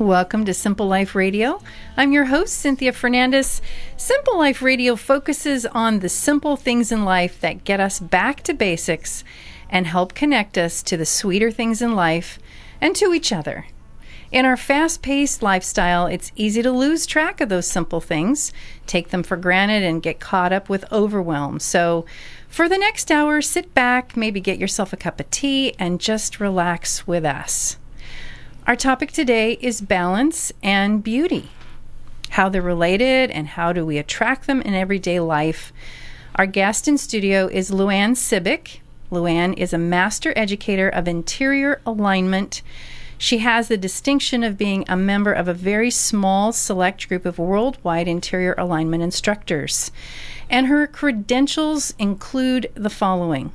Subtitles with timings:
[0.00, 1.62] Welcome to Simple Life Radio.
[1.96, 3.62] I'm your host, Cynthia Fernandez.
[3.96, 8.54] Simple Life Radio focuses on the simple things in life that get us back to
[8.54, 9.22] basics
[9.70, 12.40] and help connect us to the sweeter things in life
[12.80, 13.66] and to each other.
[14.32, 18.52] In our fast paced lifestyle, it's easy to lose track of those simple things,
[18.88, 21.60] take them for granted, and get caught up with overwhelm.
[21.60, 22.04] So,
[22.48, 26.40] for the next hour, sit back, maybe get yourself a cup of tea, and just
[26.40, 27.76] relax with us.
[28.66, 31.50] Our topic today is balance and beauty,
[32.30, 35.70] how they're related, and how do we attract them in everyday life.
[36.36, 38.80] Our guest in studio is Luann Cibik.
[39.12, 42.62] Luann is a master educator of interior alignment.
[43.18, 47.38] She has the distinction of being a member of a very small select group of
[47.38, 49.92] worldwide interior alignment instructors.
[50.48, 53.52] And her credentials include the following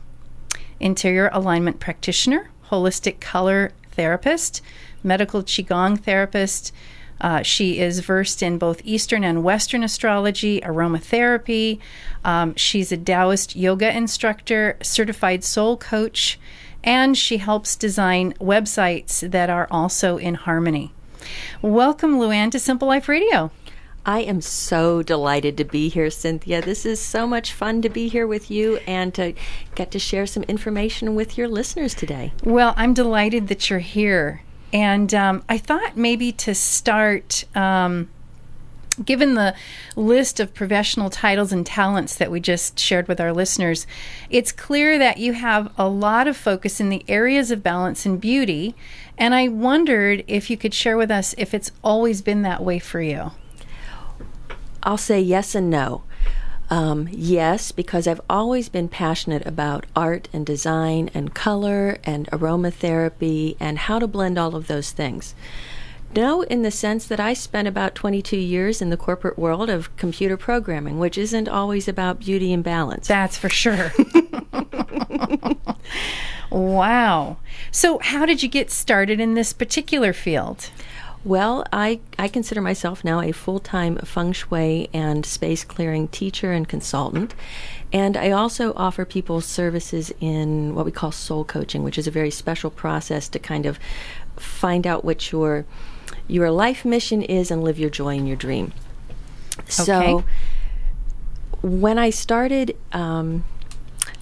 [0.80, 4.62] interior alignment practitioner, holistic color therapist,
[5.04, 6.74] medical Qigong therapist.
[7.22, 11.80] Uh, she is versed in both Eastern and Western astrology, aromatherapy.
[12.24, 16.40] Um, she's a Taoist yoga instructor, certified soul coach,
[16.84, 20.94] and she helps design websites that are also in harmony.
[21.62, 23.52] Welcome, Luann, to Simple Life Radio.
[24.06, 26.62] I am so delighted to be here, Cynthia.
[26.62, 29.34] This is so much fun to be here with you and to
[29.76, 32.32] get to share some information with your listeners today.
[32.44, 34.42] Well, I'm delighted that you're here.
[34.72, 38.10] And um, I thought maybe to start, um,
[39.04, 39.56] given the
[39.96, 43.88] list of professional titles and talents that we just shared with our listeners,
[44.30, 48.22] it's clear that you have a lot of focus in the areas of balance and
[48.22, 48.76] beauty.
[49.18, 52.80] And I wondered if you could share with us if it's always been that way
[52.80, 53.32] for you.
[54.84, 56.04] I'll say yes and no.
[56.70, 63.56] Um, yes, because I've always been passionate about art and design and color and aromatherapy
[63.60, 65.34] and how to blend all of those things.
[66.16, 69.96] No, in the sense that I spent about 22 years in the corporate world of
[69.96, 73.08] computer programming, which isn't always about beauty and balance.
[73.08, 73.92] That's for sure.
[76.50, 77.38] wow.
[77.72, 80.72] So, how did you get started in this particular field?
[81.26, 86.52] Well, I, I consider myself now a full time feng shui and space clearing teacher
[86.54, 87.36] and consultant.
[87.92, 92.12] And I also offer people services in what we call soul coaching, which is a
[92.12, 93.80] very special process to kind of
[94.38, 95.66] find out what your
[96.28, 98.72] your life mission is and live your joy in your dream.
[99.68, 100.24] So
[101.62, 103.44] when I started, um,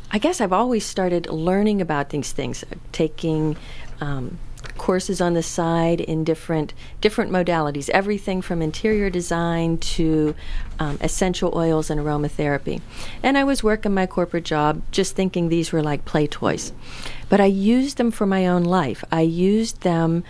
[0.10, 3.58] I guess I've always started learning about these things, taking
[4.02, 4.40] um,
[4.78, 10.36] courses on the side in different different modalities, everything from interior design to
[10.80, 12.82] um, essential oils and aromatherapy.
[13.22, 16.72] And I was working my corporate job, just thinking these were like play toys,
[17.30, 19.04] but I used them for my own life.
[19.12, 20.24] I used them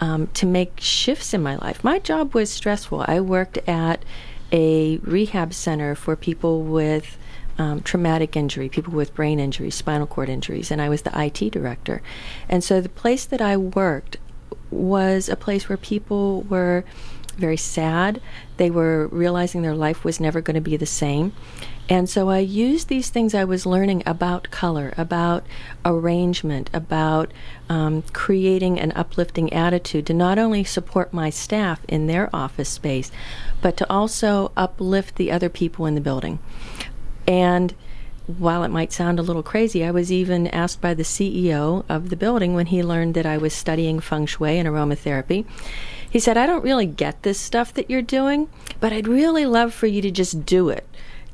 [0.00, 1.82] um, to make shifts in my life.
[1.82, 3.04] My job was stressful.
[3.06, 4.04] I worked at
[4.52, 7.16] a rehab center for people with
[7.58, 11.50] um, traumatic injury, people with brain injuries, spinal cord injuries, and I was the IT
[11.50, 12.02] director.
[12.48, 14.16] And so the place that I worked
[14.70, 16.84] was a place where people were
[17.36, 18.20] very sad.
[18.56, 21.32] They were realizing their life was never going to be the same.
[21.88, 25.44] And so I used these things I was learning about color, about
[25.84, 27.32] arrangement, about
[27.68, 33.12] um, creating an uplifting attitude to not only support my staff in their office space,
[33.60, 36.38] but to also uplift the other people in the building.
[37.26, 37.74] And
[38.26, 42.08] while it might sound a little crazy, I was even asked by the CEO of
[42.08, 45.44] the building when he learned that I was studying feng shui and aromatherapy.
[46.08, 48.48] He said, I don't really get this stuff that you're doing,
[48.80, 50.86] but I'd really love for you to just do it.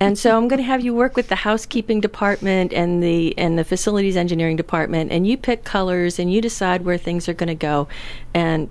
[0.03, 3.59] And so I'm going to have you work with the housekeeping department and the and
[3.59, 7.49] the facilities engineering department and you pick colors and you decide where things are going
[7.49, 7.87] to go
[8.33, 8.71] and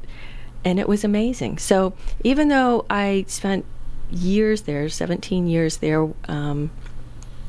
[0.66, 1.60] and it was amazing.
[1.60, 1.94] So
[2.24, 3.66] even though I spent
[4.10, 6.72] years there, 17 years there, um,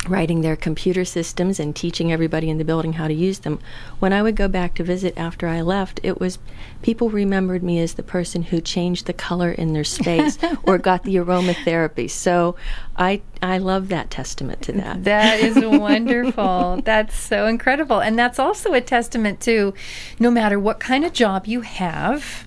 [0.08, 3.58] writing their computer systems and teaching everybody in the building how to use them.
[3.99, 6.38] When I would go back to visit after I left, it was
[6.82, 11.02] people remembered me as the person who changed the color in their space or got
[11.02, 12.11] the aromatherapy.
[12.11, 12.56] So
[12.97, 15.05] I I love that testament to that.
[15.05, 16.81] That is wonderful.
[16.85, 18.00] that's so incredible.
[18.00, 19.75] And that's also a testament to
[20.19, 22.47] no matter what kind of job you have,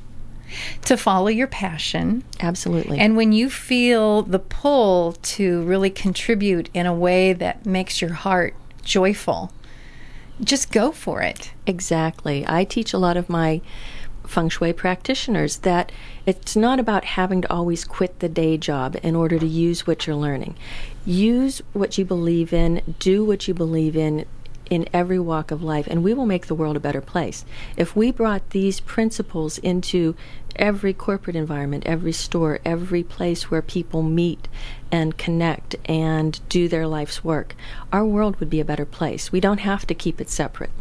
[0.86, 2.24] to follow your passion.
[2.40, 3.00] Absolutely.
[3.00, 8.14] And when you feel the pull to really contribute in a way that makes your
[8.14, 9.52] heart joyful,
[10.42, 11.52] just go for it.
[11.66, 12.46] Exactly.
[12.48, 13.62] I teach a lot of my
[14.28, 15.92] feng shui practitioners that
[16.26, 20.08] it's not about having to always quit the day job in order to use what
[20.08, 20.56] you're learning.
[21.06, 24.26] Use what you believe in, do what you believe in
[24.74, 27.46] in every walk of life, and we will make the world a better place.
[27.78, 30.16] If we brought these principles into
[30.56, 34.48] every corporate environment, every store, every place where people meet
[34.92, 37.56] and connect and do their life's work,
[37.92, 39.32] our world would be a better place.
[39.32, 40.72] We don't have to keep it separate.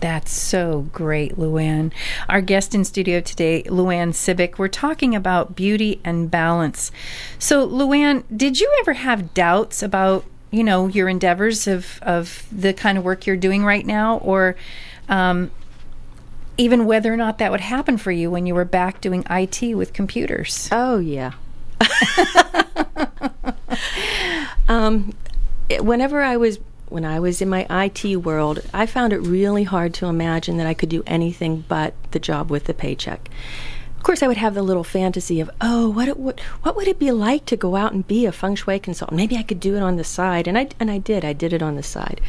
[0.00, 1.92] That's so great, Luann.
[2.26, 4.58] Our guest in studio today, Luann Cibik.
[4.58, 6.90] We're talking about beauty and balance.
[7.38, 12.72] So, Luann, did you ever have doubts about, you know, your endeavors of, of the
[12.72, 14.56] kind of work you're doing right now, or
[15.08, 15.50] um,
[16.56, 19.74] even whether or not that would happen for you when you were back doing IT
[19.74, 20.68] with computers?
[20.72, 21.32] Oh, yeah.
[24.68, 25.14] um,
[25.78, 26.58] whenever I was
[26.90, 30.66] when I was in my IT world, I found it really hard to imagine that
[30.66, 33.30] I could do anything but the job with the paycheck.
[34.00, 36.88] Of course, I would have the little fantasy of, oh, what it would, what would
[36.88, 39.14] it be like to go out and be a feng shui consultant?
[39.14, 41.22] Maybe I could do it on the side, and I and I did.
[41.22, 42.22] I did it on the side.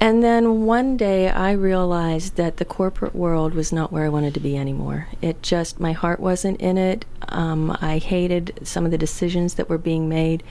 [0.00, 4.32] And then one day I realized that the corporate world was not where I wanted
[4.32, 5.08] to be anymore.
[5.20, 7.04] It just, my heart wasn't in it.
[7.28, 10.42] Um, I hated some of the decisions that were being made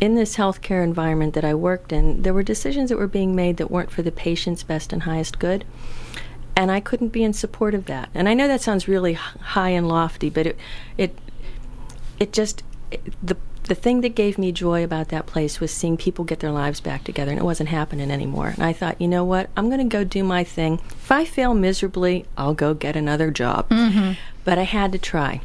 [0.00, 3.56] in this healthcare environment that I worked in, there were decisions that were being made
[3.56, 5.64] that weren't for the patient's best and highest good.
[6.56, 8.08] And I couldn't be in support of that.
[8.14, 10.58] And I know that sounds really high and lofty, but it,
[10.96, 11.18] it,
[12.18, 13.36] it just it, the
[13.66, 16.80] the thing that gave me joy about that place was seeing people get their lives
[16.80, 18.48] back together, and it wasn't happening anymore.
[18.48, 19.50] And I thought, you know what?
[19.56, 20.80] I'm going to go do my thing.
[20.88, 23.68] If I fail miserably, I'll go get another job.
[23.68, 24.12] Mm-hmm.
[24.44, 25.40] But I had to try.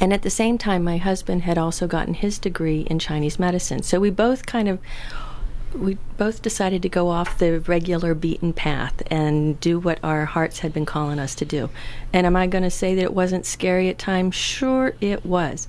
[0.00, 3.82] And at the same time, my husband had also gotten his degree in Chinese medicine.
[3.82, 4.80] So we both kind of
[5.74, 10.60] we both decided to go off the regular beaten path and do what our hearts
[10.60, 11.70] had been calling us to do.
[12.12, 14.34] And am I going to say that it wasn't scary at times?
[14.34, 15.68] Sure, it was.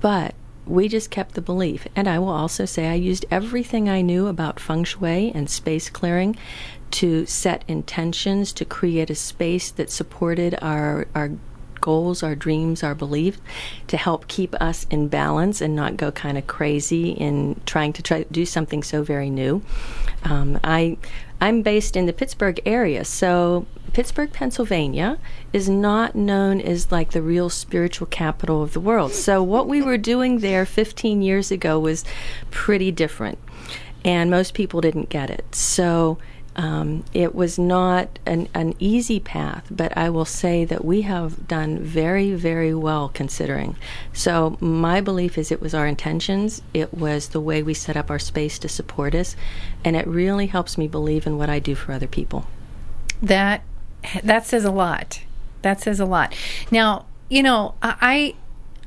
[0.00, 0.34] But
[0.66, 1.86] we just kept the belief.
[1.94, 5.88] And I will also say I used everything I knew about feng shui and space
[5.90, 6.36] clearing
[6.92, 11.32] to set intentions to create a space that supported our, our
[11.86, 13.38] goals, our dreams, our beliefs
[13.86, 18.02] to help keep us in balance and not go kind of crazy in trying to
[18.02, 19.62] try do something so very new.
[20.24, 20.98] Um, I
[21.40, 25.18] I'm based in the Pittsburgh area, so Pittsburgh, Pennsylvania
[25.52, 29.12] is not known as like the real spiritual capital of the world.
[29.12, 32.04] So what we were doing there 15 years ago was
[32.50, 33.38] pretty different.
[34.04, 35.54] And most people didn't get it.
[35.54, 36.18] So
[36.56, 41.46] um, it was not an, an easy path, but I will say that we have
[41.46, 43.76] done very, very well considering.
[44.14, 48.10] So, my belief is it was our intentions, it was the way we set up
[48.10, 49.36] our space to support us,
[49.84, 52.46] and it really helps me believe in what I do for other people.
[53.20, 53.62] That
[54.24, 55.20] that says a lot.
[55.60, 56.34] That says a lot.
[56.70, 58.34] Now, you know, I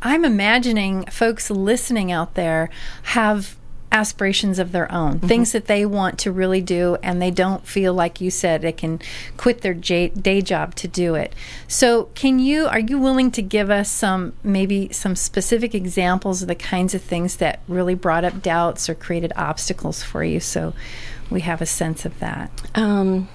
[0.02, 2.70] I'm imagining folks listening out there
[3.04, 3.58] have
[3.92, 5.28] aspirations of their own, mm-hmm.
[5.28, 8.72] things that they want to really do, and they don't feel like you said they
[8.72, 9.00] can
[9.38, 11.34] quit their j- day job to do it.
[11.68, 16.48] So, can you are you willing to give us some maybe some specific examples of
[16.48, 20.74] the kinds of things that really brought up doubts or created obstacles for you, so
[21.30, 22.52] we have a sense of that?
[22.76, 23.28] Um,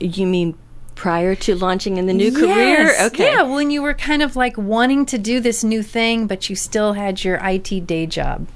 [0.00, 0.56] you mean
[0.94, 2.36] prior to launching in the new yes.
[2.36, 3.06] career?
[3.06, 3.32] Okay.
[3.32, 6.56] Yeah, when you were kind of like wanting to do this new thing, but you
[6.56, 8.46] still had your IT day job.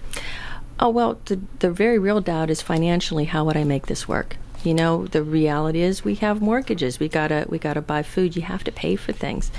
[0.79, 4.37] Oh, well, the, the very real doubt is financially how would I make this work?
[4.65, 7.01] You know, the reality is we have mortgages.
[7.01, 8.37] We gotta we gotta buy food.
[8.37, 9.51] You have to pay for things.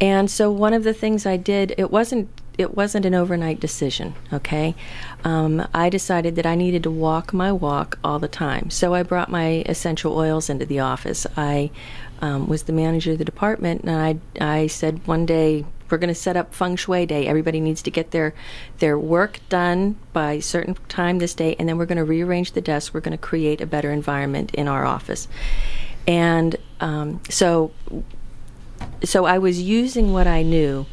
[0.00, 2.28] And so one of the things I did, it wasn't
[2.58, 4.14] it wasn't an overnight decision.
[4.32, 4.74] Okay,
[5.24, 8.70] um, I decided that I needed to walk my walk all the time.
[8.70, 11.26] So I brought my essential oils into the office.
[11.36, 11.70] I
[12.20, 16.08] um, was the manager of the department, and I I said one day we're going
[16.08, 17.26] to set up feng shui day.
[17.26, 18.34] Everybody needs to get their
[18.78, 22.52] their work done by a certain time this day, and then we're going to rearrange
[22.52, 22.92] the desks.
[22.92, 25.28] We're going to create a better environment in our office.
[26.06, 27.72] And um, so,
[29.02, 30.86] so I was using what I knew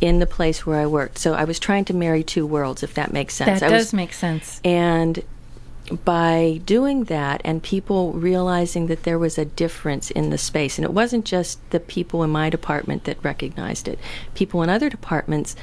[0.00, 1.18] in the place where I worked.
[1.18, 3.60] So I was trying to marry two worlds, if that makes sense.
[3.60, 4.60] That I does was, make sense.
[4.64, 5.22] And
[6.04, 10.84] by doing that and people realizing that there was a difference in the space, and
[10.84, 13.98] it wasn't just the people in my department that recognized it,
[14.34, 15.56] people in other departments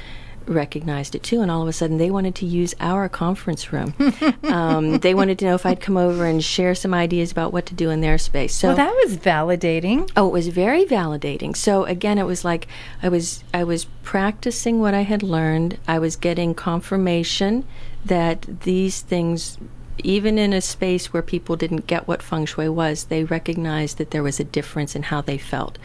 [0.48, 3.94] recognized it too, and all of a sudden they wanted to use our conference room.
[4.44, 7.66] um, they wanted to know if I'd come over and share some ideas about what
[7.66, 8.54] to do in their space.
[8.54, 10.10] So well, that was validating.
[10.16, 11.56] Oh, it was very validating.
[11.56, 12.66] So again, it was like
[13.02, 15.78] I was I was practicing what I had learned.
[15.86, 17.66] I was getting confirmation
[18.04, 19.58] that these things
[20.04, 24.10] even in a space where people didn't get what feng shui was, they recognized that
[24.10, 25.78] there was a difference in how they felt.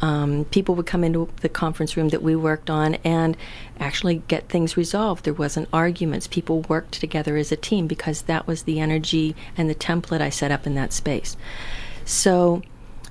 [0.00, 3.36] Um, people would come into the conference room that we worked on and
[3.80, 5.24] actually get things resolved.
[5.24, 6.26] There wasn't arguments.
[6.26, 10.30] People worked together as a team because that was the energy and the template I
[10.30, 11.36] set up in that space.
[12.04, 12.62] So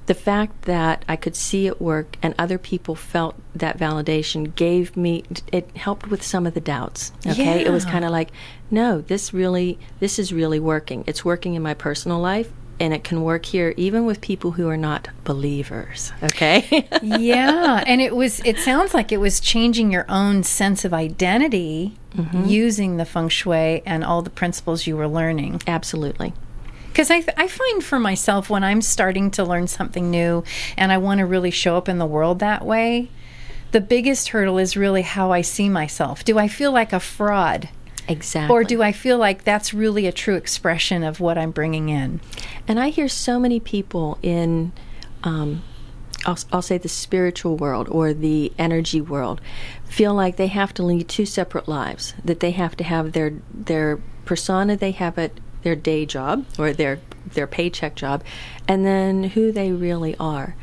[0.07, 4.97] the fact that I could see it work and other people felt that validation gave
[4.97, 7.11] me it helped with some of the doubts.
[7.25, 8.31] Okay, it was kind of like,
[8.71, 11.03] no, this really this is really working.
[11.07, 12.49] It's working in my personal life.
[12.79, 16.13] And it can work here even with people who are not believers.
[16.21, 16.87] Okay.
[17.01, 21.97] yeah, and it was it sounds like it was changing your own sense of identity
[22.15, 22.45] mm-hmm.
[22.45, 25.59] using the feng shui and all the principles you were learning.
[25.65, 26.33] Absolutely.
[26.97, 30.43] Because I, I find for myself when I'm starting to learn something new
[30.75, 33.11] and I want to really show up in the world that way,
[33.71, 36.25] the biggest hurdle is really how I see myself.
[36.25, 37.69] Do I feel like a fraud?
[38.07, 38.51] Exactly.
[38.51, 42.19] Or do I feel like that's really a true expression of what I'm bringing in?
[42.67, 44.71] And I hear so many people in,
[45.23, 45.61] um,
[46.25, 49.39] I'll, I'll say the spiritual world or the energy world,
[49.85, 52.15] feel like they have to lead two separate lives.
[52.25, 55.33] That they have to have their their persona they have at
[55.63, 56.99] their day job or their
[57.33, 58.23] their paycheck job,
[58.67, 60.55] and then who they really are.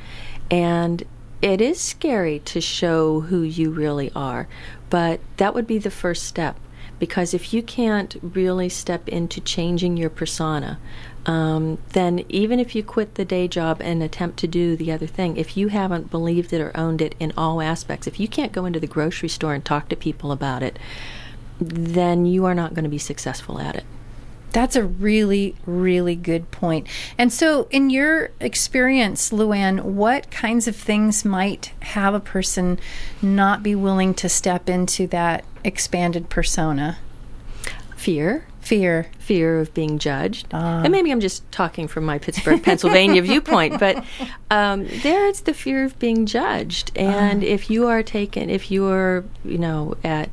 [0.50, 1.02] And
[1.42, 4.48] it is scary to show who you really are,
[4.88, 6.58] but that would be the first step
[6.98, 10.78] because if you can't really step into changing your persona,
[11.26, 15.06] um, then even if you quit the day job and attempt to do the other
[15.06, 18.52] thing, if you haven't believed it or owned it in all aspects, if you can't
[18.52, 20.78] go into the grocery store and talk to people about it,
[21.60, 23.84] then you are not going to be successful at it.
[24.54, 26.86] That's a really, really good point.
[27.18, 32.78] And so, in your experience, Luann, what kinds of things might have a person
[33.20, 36.98] not be willing to step into that expanded persona?
[37.96, 39.10] Fear, Fear.
[39.18, 40.46] fear of being judged.
[40.52, 40.82] Ah.
[40.82, 44.04] And maybe I'm just talking from my Pittsburgh, Pennsylvania viewpoint, but
[44.52, 46.92] um, there it's the fear of being judged.
[46.96, 50.30] And if you are taken, if you are, you know, at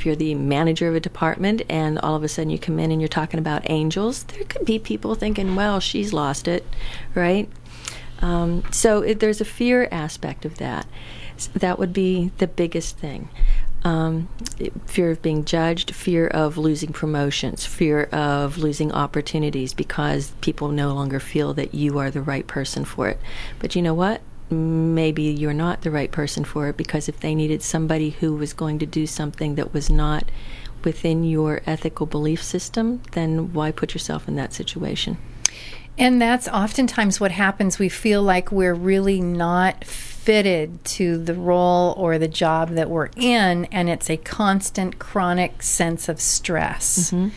[0.00, 2.90] if you're the manager of a department and all of a sudden you come in
[2.90, 6.64] and you're talking about angels, there could be people thinking, well, she's lost it,
[7.14, 7.50] right?
[8.22, 10.86] Um, so it, there's a fear aspect of that.
[11.36, 13.28] S- That would be the biggest thing.
[13.84, 14.28] Um,
[14.86, 20.94] fear of being judged, fear of losing promotions, fear of losing opportunities because people no
[20.94, 23.18] longer feel that you are the right person for it.
[23.58, 24.22] But you know what?
[24.50, 28.52] Maybe you're not the right person for it because if they needed somebody who was
[28.52, 30.24] going to do something that was not
[30.84, 35.18] within your ethical belief system, then why put yourself in that situation?
[35.98, 37.78] And that's oftentimes what happens.
[37.78, 43.10] We feel like we're really not fitted to the role or the job that we're
[43.16, 47.10] in, and it's a constant, chronic sense of stress.
[47.10, 47.28] Mm-hmm.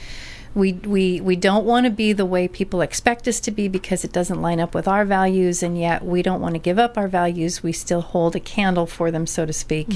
[0.56, 4.04] We, we, we don't want to be the way people expect us to be because
[4.04, 6.98] it doesn't line up with our values, and yet we don't want to give up
[6.98, 7.64] our values.
[7.64, 9.88] We still hold a candle for them, so to speak.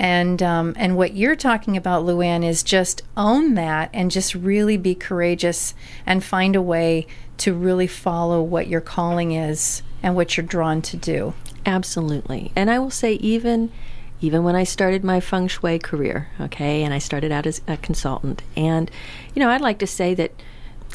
[0.00, 4.76] And um, and what you're talking about, Luann, is just own that and just really
[4.76, 5.74] be courageous
[6.06, 7.06] and find a way
[7.38, 11.34] to really follow what your calling is and what you're drawn to do.
[11.66, 12.52] Absolutely.
[12.54, 13.72] And I will say even
[14.20, 17.76] even when I started my feng shui career, okay, and I started out as a
[17.76, 18.90] consultant and
[19.34, 20.32] you know, I'd like to say that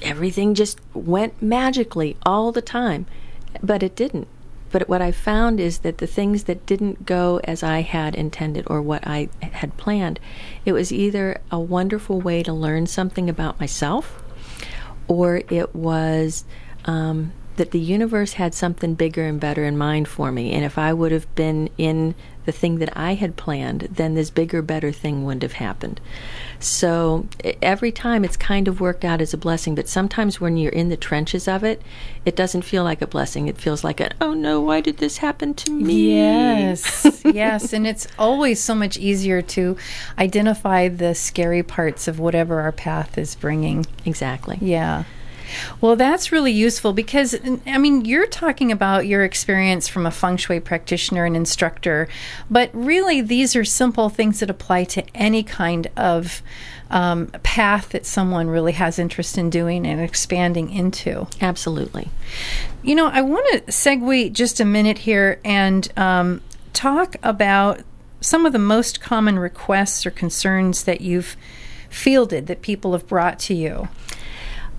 [0.01, 3.05] everything just went magically all the time,
[3.61, 4.27] but it didn't.
[4.71, 8.65] But what I found is that the things that didn't go as I had intended
[8.67, 10.19] or what I had planned,
[10.65, 14.23] it was either a wonderful way to learn something about myself
[15.07, 16.45] or it was
[16.85, 20.51] um, that the universe had something bigger and better in mind for me.
[20.51, 24.29] And if I would have been in the thing that I had planned, then this
[24.29, 26.01] bigger, better thing wouldn't have happened.
[26.59, 27.27] So
[27.61, 30.89] every time it's kind of worked out as a blessing, but sometimes when you're in
[30.89, 31.81] the trenches of it,
[32.25, 33.47] it doesn't feel like a blessing.
[33.47, 36.15] It feels like an, oh no, why did this happen to me?
[36.17, 37.71] Yes, yes.
[37.73, 39.77] And it's always so much easier to
[40.17, 43.85] identify the scary parts of whatever our path is bringing.
[44.05, 44.57] Exactly.
[44.61, 45.03] Yeah.
[45.81, 47.35] Well, that's really useful because,
[47.65, 52.07] I mean, you're talking about your experience from a feng shui practitioner and instructor,
[52.49, 56.41] but really these are simple things that apply to any kind of
[56.89, 61.27] um, path that someone really has interest in doing and expanding into.
[61.41, 62.09] Absolutely.
[62.83, 66.41] You know, I want to segue just a minute here and um,
[66.73, 67.81] talk about
[68.21, 71.35] some of the most common requests or concerns that you've
[71.89, 73.87] fielded that people have brought to you.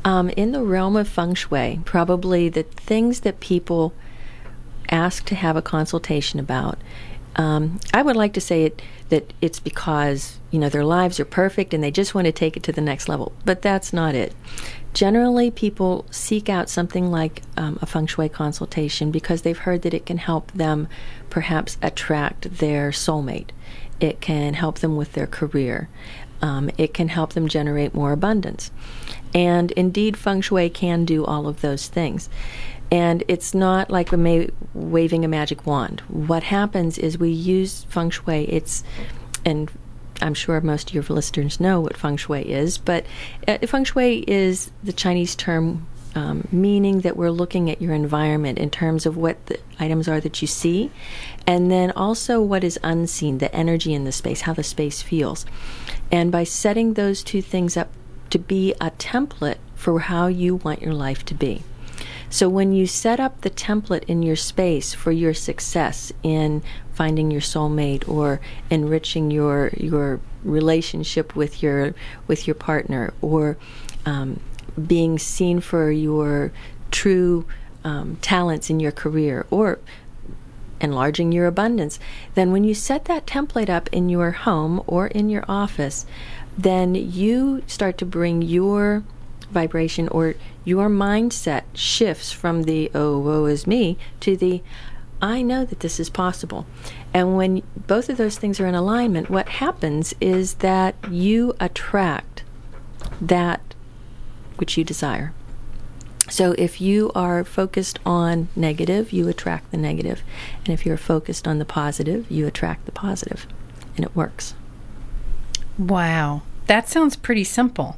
[0.05, 3.95] Um, in the realm of feng shui, probably the things that people
[4.91, 6.79] ask to have a consultation about
[7.37, 11.25] Um, I would like to say it that it's because you know their lives are
[11.25, 14.15] perfect and they just want to take it to the next level, but that's not
[14.15, 14.33] it.
[14.93, 19.95] Generally, people seek out something like um, a feng shui consultation because they've heard that
[19.95, 20.87] it can help them
[21.29, 23.51] perhaps attract their soulmate.
[23.99, 25.89] It can help them with their career.
[26.41, 28.71] Um, it can help them generate more abundance.
[29.35, 32.29] And indeed, feng shui can do all of those things.
[32.91, 36.01] And it's not like ma- waving a magic wand.
[36.09, 38.45] What happens is we use feng shui.
[38.45, 38.85] It's,
[39.45, 39.71] and
[40.23, 43.05] I'm sure most of your listeners know what feng shui is, but
[43.49, 48.59] uh, feng shui is the Chinese term um, meaning that we're looking at your environment
[48.59, 50.91] in terms of what the items are that you see,
[51.47, 55.45] and then also what is unseen, the energy in the space, how the space feels.
[56.13, 57.91] And by setting those two things up
[58.35, 61.63] to be a template for how you want your life to be.
[62.29, 66.61] So when you set up the template in your space for your success in
[66.95, 71.95] finding your soulmate or enriching your your relationship with your
[72.27, 73.57] with your partner or
[74.05, 74.41] um,
[74.85, 76.51] being seen for your
[76.91, 77.47] true
[77.85, 79.79] um, talents in your career or
[80.81, 82.01] enlarging your abundance,
[82.35, 86.05] then when you set that template up in your home or in your office,
[86.57, 89.03] then you start to bring your
[89.51, 90.35] vibration or
[90.65, 94.63] your mindset shifts from the oh woe is me to the
[95.23, 96.67] I know that this is possible.
[97.15, 102.43] And when both of those things are in alignment, what happens is that you attract
[103.23, 103.75] that
[104.57, 105.33] which you desire.
[106.29, 110.23] So if you are focused on negative, you attract the negative.
[110.65, 113.47] And if you're focused on the positive, you attract the positive.
[113.97, 114.55] And it works.
[115.79, 116.43] Wow.
[116.67, 117.97] That sounds pretty simple.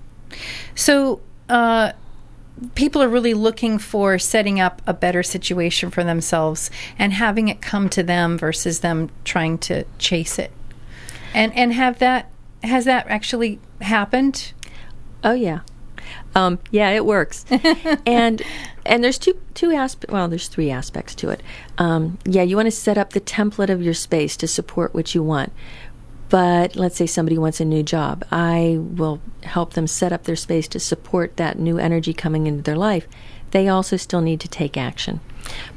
[0.74, 1.92] So, uh,
[2.74, 7.60] people are really looking for setting up a better situation for themselves and having it
[7.60, 10.50] come to them versus them trying to chase it.
[11.34, 12.30] And and have that
[12.62, 14.52] has that actually happened?
[15.22, 15.60] Oh yeah.
[16.34, 17.44] Um, yeah, it works.
[18.06, 18.42] and
[18.84, 20.12] and there's two two aspects.
[20.12, 21.42] Well, there's three aspects to it.
[21.78, 25.14] Um, yeah, you want to set up the template of your space to support what
[25.14, 25.52] you want.
[26.28, 28.24] But let's say somebody wants a new job.
[28.32, 32.62] I will help them set up their space to support that new energy coming into
[32.62, 33.06] their life.
[33.52, 35.20] They also still need to take action.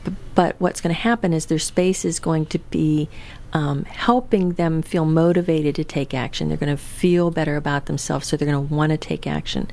[0.03, 3.09] But, but what's going to happen is their space is going to be
[3.51, 6.47] um, helping them feel motivated to take action.
[6.47, 9.69] They're going to feel better about themselves, so they're going to want to take action.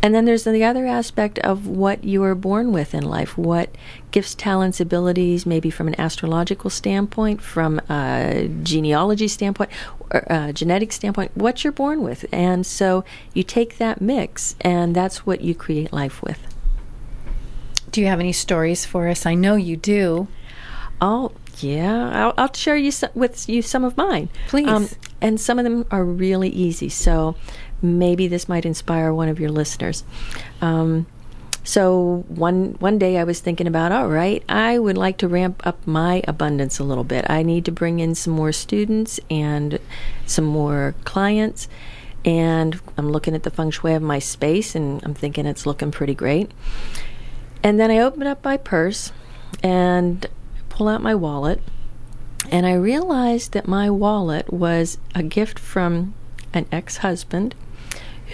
[0.00, 3.74] And then there's the other aspect of what you are born with in life what
[4.10, 9.68] gifts, talents, abilities, maybe from an astrological standpoint, from a genealogy standpoint,
[10.10, 12.24] or a genetic standpoint, what you're born with.
[12.32, 16.55] And so you take that mix, and that's what you create life with.
[17.96, 19.24] Do you have any stories for us?
[19.24, 20.28] I know you do.
[21.00, 24.28] Oh, yeah, I'll, I'll share you some, with you some of mine.
[24.48, 24.68] Please.
[24.68, 24.90] Um,
[25.22, 27.36] and some of them are really easy, so
[27.80, 30.04] maybe this might inspire one of your listeners.
[30.60, 31.06] Um,
[31.64, 35.66] so one one day I was thinking about, all right, I would like to ramp
[35.66, 37.24] up my abundance a little bit.
[37.30, 39.80] I need to bring in some more students and
[40.26, 41.66] some more clients.
[42.26, 45.92] And I'm looking at the feng shui of my space, and I'm thinking it's looking
[45.92, 46.50] pretty great.
[47.62, 49.12] And then I open up my purse,
[49.62, 50.26] and
[50.68, 51.60] pull out my wallet,
[52.50, 56.14] and I realized that my wallet was a gift from
[56.52, 57.54] an ex husband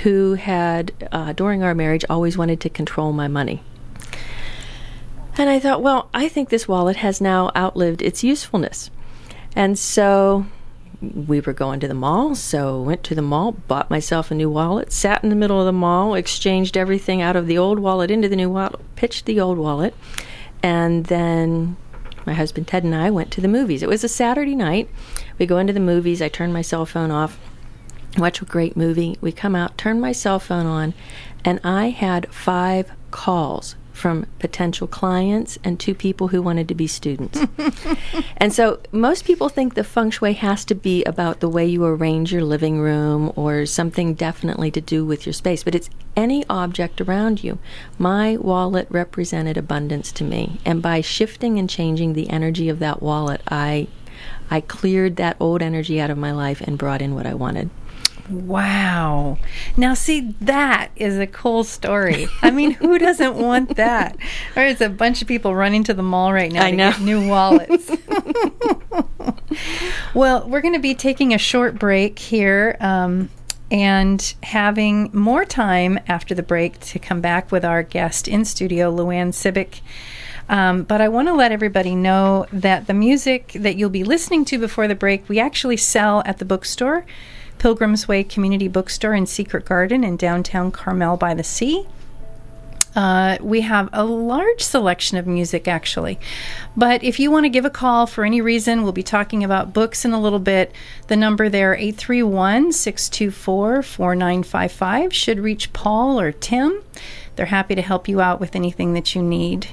[0.02, 3.62] who had, uh, during our marriage, always wanted to control my money.
[5.38, 8.90] And I thought, well, I think this wallet has now outlived its usefulness.
[9.56, 10.46] And so
[11.02, 14.48] we were going to the mall, so went to the mall, bought myself a new
[14.48, 18.10] wallet, sat in the middle of the mall, exchanged everything out of the old wallet
[18.10, 19.94] into the new wallet, pitched the old wallet,
[20.62, 21.76] and then
[22.24, 23.82] my husband Ted and I went to the movies.
[23.82, 24.88] It was a Saturday night.
[25.38, 26.22] We go into the movies.
[26.22, 27.38] I turn my cell phone off,
[28.16, 29.18] watch a great movie.
[29.20, 30.94] We come out, turn my cell phone on,
[31.44, 36.86] and I had five calls from potential clients and two people who wanted to be
[36.86, 37.38] students.
[38.36, 41.84] and so most people think the feng shui has to be about the way you
[41.84, 46.44] arrange your living room or something definitely to do with your space, but it's any
[46.48, 47.58] object around you.
[47.98, 53.02] My wallet represented abundance to me, and by shifting and changing the energy of that
[53.02, 53.88] wallet, I
[54.50, 57.70] I cleared that old energy out of my life and brought in what I wanted.
[58.30, 59.38] Wow.
[59.76, 62.28] Now, see, that is a cool story.
[62.42, 64.16] I mean, who doesn't want that?
[64.54, 66.90] There's a bunch of people running to the mall right now I to know.
[66.92, 67.90] get new wallets.
[70.14, 72.76] well, we're going to be taking a short break here.
[72.80, 73.28] Um,
[73.70, 78.94] and having more time after the break to come back with our guest in studio,
[78.94, 79.80] Luann Cibik.
[80.50, 84.44] Um, but I want to let everybody know that the music that you'll be listening
[84.46, 87.06] to before the break, we actually sell at the bookstore,
[87.62, 91.86] Pilgrim's Way Community Bookstore in Secret Garden in downtown Carmel by the Sea.
[92.96, 96.18] Uh, we have a large selection of music, actually.
[96.76, 99.72] But if you want to give a call for any reason, we'll be talking about
[99.72, 100.72] books in a little bit.
[101.06, 106.82] The number there, 831 624 4955, should reach Paul or Tim.
[107.36, 109.68] They're happy to help you out with anything that you need.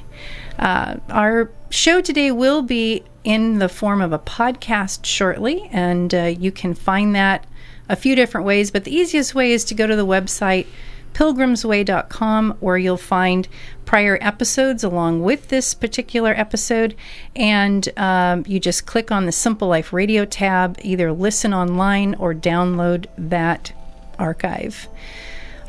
[0.59, 6.23] Uh, our show today will be in the form of a podcast shortly, and uh,
[6.25, 7.47] you can find that
[7.89, 8.71] a few different ways.
[8.71, 10.67] But the easiest way is to go to the website
[11.13, 13.47] pilgrimsway.com where you'll find
[13.83, 16.95] prior episodes along with this particular episode
[17.35, 22.31] and um, you just click on the simple life radio tab either listen online or
[22.35, 23.73] download that
[24.19, 24.87] archive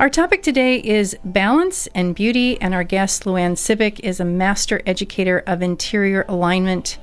[0.01, 4.81] our topic today is balance and beauty, and our guest, Luann Cibik, is a master
[4.87, 6.97] educator of interior alignment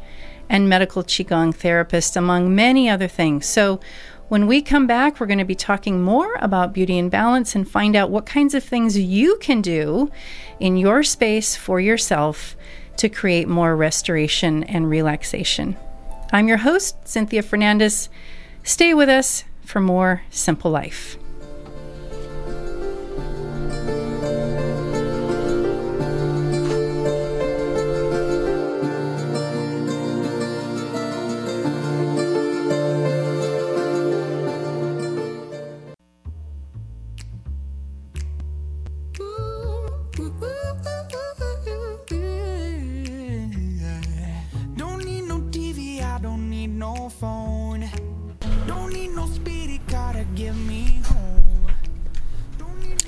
[0.50, 3.46] and medical Qigong therapist, among many other things.
[3.46, 3.80] So,
[4.30, 7.70] when we come back, we're going to be talking more about beauty and balance and
[7.70, 10.12] find out what kinds of things you can do
[10.60, 12.58] in your space for yourself
[12.98, 15.78] to create more restoration and relaxation.
[16.34, 18.10] I'm your host, Cynthia Fernandez.
[18.63, 21.18] Stay with us for more Simple Life.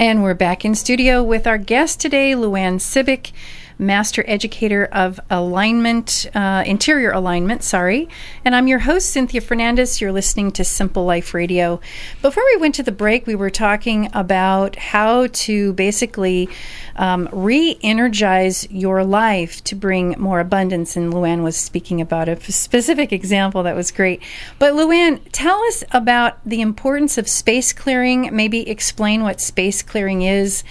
[0.02, 3.34] And we're back in studio with our guest today, Luann Cibik,
[3.80, 8.10] Master Educator of Alignment, uh, Interior Alignment, sorry.
[8.44, 10.02] And I'm your host, Cynthia Fernandez.
[10.02, 11.80] You're listening to Simple Life Radio.
[12.22, 16.50] Before we went to the break, we were talking about how to basically
[16.98, 20.98] um, re energize your life to bring more abundance.
[20.98, 24.22] And Luann was speaking about a specific example that was great.
[24.60, 28.36] But Luann, tell us about the importance of space clearing.
[28.36, 30.66] Maybe explain what space clearing is.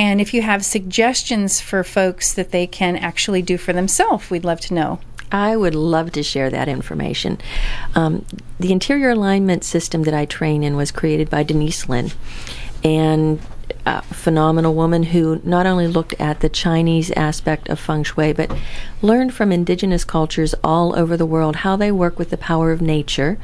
[0.00, 4.46] And if you have suggestions for folks that they can actually do for themselves, we'd
[4.46, 4.98] love to know.
[5.30, 7.36] I would love to share that information.
[7.94, 8.24] Um,
[8.58, 12.12] the interior alignment system that I train in was created by Denise Linn,
[12.82, 13.40] and
[13.84, 18.50] a phenomenal woman who not only looked at the Chinese aspect of feng shui, but
[19.02, 22.80] learned from indigenous cultures all over the world how they work with the power of
[22.80, 23.38] nature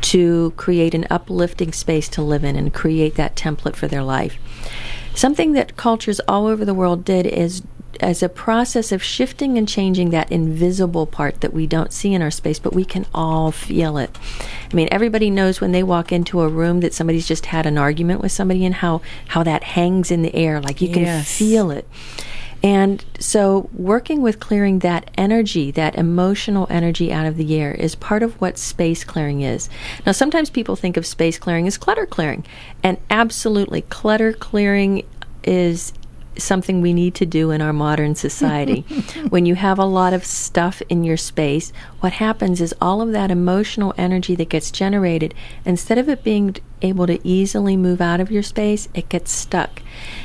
[0.00, 4.38] to create an uplifting space to live in and create that template for their life.
[5.18, 7.62] Something that cultures all over the world did is
[7.98, 12.22] as a process of shifting and changing that invisible part that we don't see in
[12.22, 14.16] our space, but we can all feel it.
[14.70, 17.76] I mean, everybody knows when they walk into a room that somebody's just had an
[17.76, 21.36] argument with somebody and how, how that hangs in the air, like you can Yes.
[21.36, 21.88] feel it.
[22.62, 27.94] And so, working with clearing that energy, that emotional energy out of the air, is
[27.94, 29.68] part of what space clearing is.
[30.04, 32.44] Now, sometimes people think of space clearing as clutter clearing,
[32.82, 35.04] and absolutely, clutter clearing
[35.44, 35.92] is
[36.38, 38.80] something we need to do in our modern society.
[39.28, 43.12] when you have a lot of stuff in your space, what happens is all of
[43.12, 48.20] that emotional energy that gets generated, instead of it being able to easily move out
[48.20, 49.82] of your space, it gets stuck.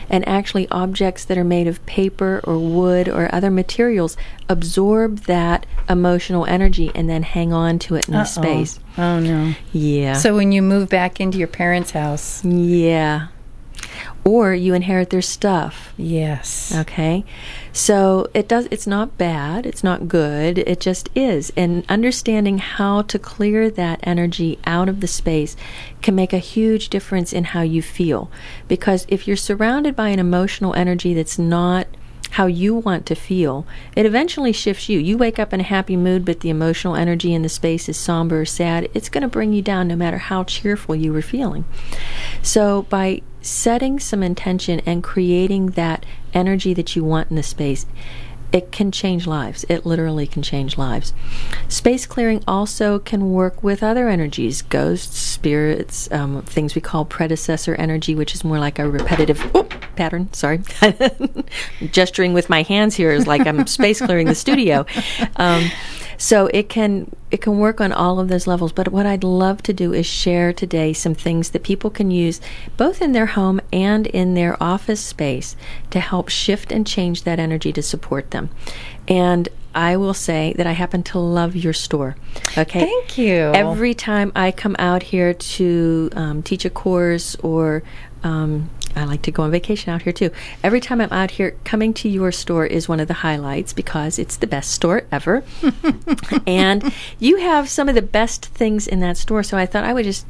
[0.10, 4.16] And actually, objects that are made of paper or wood or other materials
[4.48, 8.26] absorb that emotional energy and then hang on to it in the Uh-oh.
[8.26, 8.80] space.
[8.98, 9.54] Oh, no.
[9.72, 10.14] Yeah.
[10.14, 13.28] So when you move back into your parents' house, yeah.
[14.26, 15.94] Or you inherit their stuff.
[15.98, 16.74] yes.
[16.74, 17.26] Okay.
[17.74, 21.52] So it does it's not bad, it's not good, it just is.
[21.58, 25.56] And understanding how to clear that energy out of the space
[26.02, 28.32] can make a huge difference in how you feel.
[28.68, 31.88] Because if you're surrounded by an emotional energy that's not
[32.34, 33.66] how you want to feel,
[33.96, 34.98] it eventually shifts you.
[34.98, 37.96] You wake up in a happy mood, but the emotional energy in the space is
[37.96, 38.90] somber or sad.
[38.96, 41.64] It's going to bring you down no matter how cheerful you were feeling.
[42.42, 47.86] So, by setting some intention and creating that energy that you want in the space,
[48.54, 49.66] it can change lives.
[49.68, 51.12] It literally can change lives.
[51.68, 57.74] Space clearing also can work with other energies, ghosts, spirits, um, things we call predecessor
[57.76, 59.64] energy, which is more like a repetitive oh,
[59.96, 60.32] pattern.
[60.34, 60.62] Sorry,
[61.92, 64.86] gesturing with my hands here is like I'm space clearing the studio.
[65.38, 65.72] Um,
[66.18, 68.72] so it can it can work on all of those levels.
[68.72, 72.40] But what I'd love to do is share today some things that people can use
[72.78, 75.56] both in their home and in their office space
[75.90, 78.43] to help shift and change that energy to support them.
[79.08, 82.16] And I will say that I happen to love your store.
[82.58, 82.82] Okay.
[82.82, 83.52] Thank you.
[83.54, 87.84] Every time I come out here to um, teach a course or
[88.24, 90.30] um, I like to go on vacation out here too.
[90.64, 94.20] Every time I'm out here, coming to your store is one of the highlights because
[94.20, 95.44] it's the best store ever.
[96.48, 99.44] and you have some of the best things in that store.
[99.44, 100.26] So I thought I would just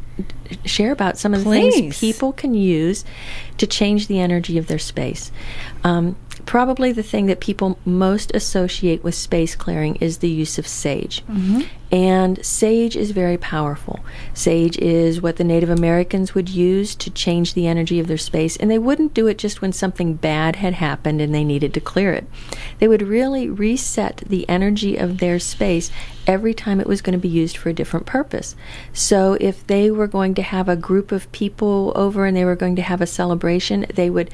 [0.65, 1.73] share about some of the Please.
[1.73, 3.05] things people can use
[3.57, 5.31] to change the energy of their space.
[5.83, 10.67] Um, probably the thing that people most associate with space clearing is the use of
[10.67, 11.23] sage.
[11.91, 13.99] And sage is very powerful.
[14.33, 18.57] Sage is what the Native Americans would use to change the energy of their space,
[18.57, 21.79] and they wouldn't do it just when something bad had happened and they needed to
[21.79, 22.25] clear it.
[22.79, 25.91] They would really reset the energy of their space
[26.25, 28.55] every time it was going to be used for a different purpose.
[28.91, 32.55] So if they were going to have a group of people over and they were
[32.55, 34.29] going to have a celebration, they would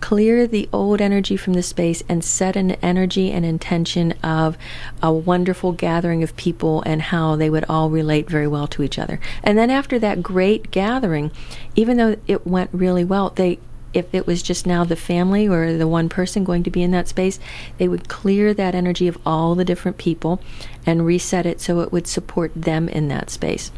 [0.00, 4.58] clear the old energy from the space and set an energy and intention of
[5.02, 8.98] a wonderful gathering of people and how they would all relate very well to each
[8.98, 9.18] other.
[9.42, 11.30] And then after that great gathering,
[11.74, 13.58] even though it went really well, they
[13.94, 16.90] if it was just now the family or the one person going to be in
[16.90, 17.38] that space,
[17.78, 20.40] they would clear that energy of all the different people
[20.84, 23.70] and reset it so it would support them in that space.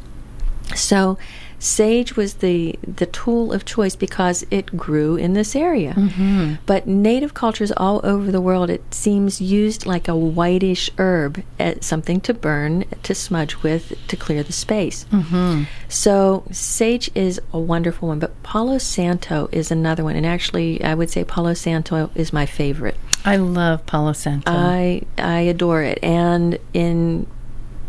[0.74, 1.18] So
[1.58, 5.94] sage was the the tool of choice because it grew in this area.
[5.94, 6.54] Mm-hmm.
[6.66, 11.84] But native cultures all over the world, it seems used like a whitish herb, as
[11.84, 15.06] something to burn, to smudge with, to clear the space.
[15.12, 15.64] Mm-hmm.
[15.88, 20.94] So sage is a wonderful one, but Palo Santo is another one, and actually, I
[20.94, 22.96] would say Palo Santo is my favorite.
[23.24, 24.52] I love Palo Santo.
[24.52, 27.26] I I adore it, and in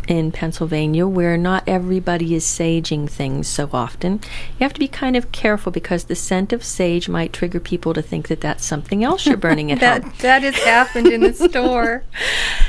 [0.08, 4.14] in Pennsylvania, where not everybody is saging things so often,
[4.58, 7.92] you have to be kind of careful because the scent of sage might trigger people
[7.92, 10.12] to think that that's something else you're burning at that home.
[10.20, 12.02] that has happened in the store.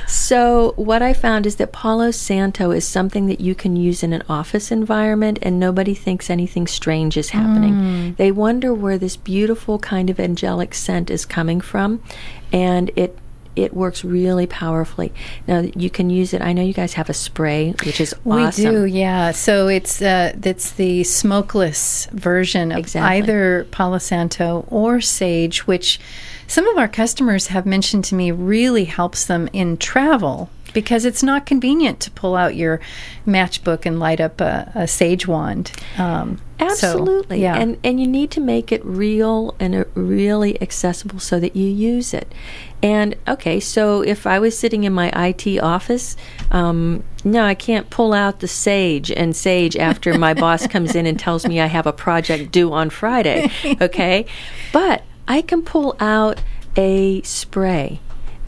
[0.08, 4.12] So, what I found is that Palo Santo is something that you can use in
[4.12, 7.74] an office environment and nobody thinks anything strange is happening.
[7.74, 8.18] Mm.
[8.18, 12.02] They wonder where this beautiful kind of angelic scent is coming from,
[12.52, 13.18] and it
[13.64, 15.12] it works really powerfully.
[15.48, 16.42] Now you can use it.
[16.42, 18.64] I know you guys have a spray, which is We awesome.
[18.74, 19.32] do, yeah.
[19.32, 23.18] So it's uh, it's the smokeless version of Exactly.
[23.18, 26.00] either Palo Santo or sage, which
[26.48, 31.24] some of our customers have mentioned to me really helps them in travel because it's
[31.24, 32.80] not convenient to pull out your
[33.26, 35.72] matchbook and light up a, a sage wand.
[35.98, 37.42] Um, so, Absolutely.
[37.42, 37.56] yeah.
[37.56, 41.68] And and you need to make it real and uh, really accessible so that you
[41.68, 42.34] use it.
[42.84, 46.18] And okay, so if I was sitting in my IT office,
[46.52, 51.06] um, no, I can't pull out the Sage and Sage after my boss comes in
[51.06, 53.52] and tells me I have a project due on Friday.
[53.82, 54.26] Okay,
[54.74, 56.42] but I can pull out
[56.76, 58.00] a spray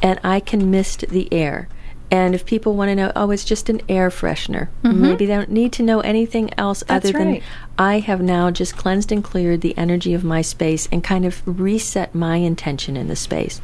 [0.02, 1.70] and I can mist the air.
[2.12, 5.02] And if people want to know, oh, it's just an air freshener, mm-hmm.
[5.02, 7.42] maybe they don't need to know anything else That's other than.
[7.78, 11.42] I have now just cleansed and cleared the energy of my space and kind of
[11.46, 13.62] reset my intention in the space.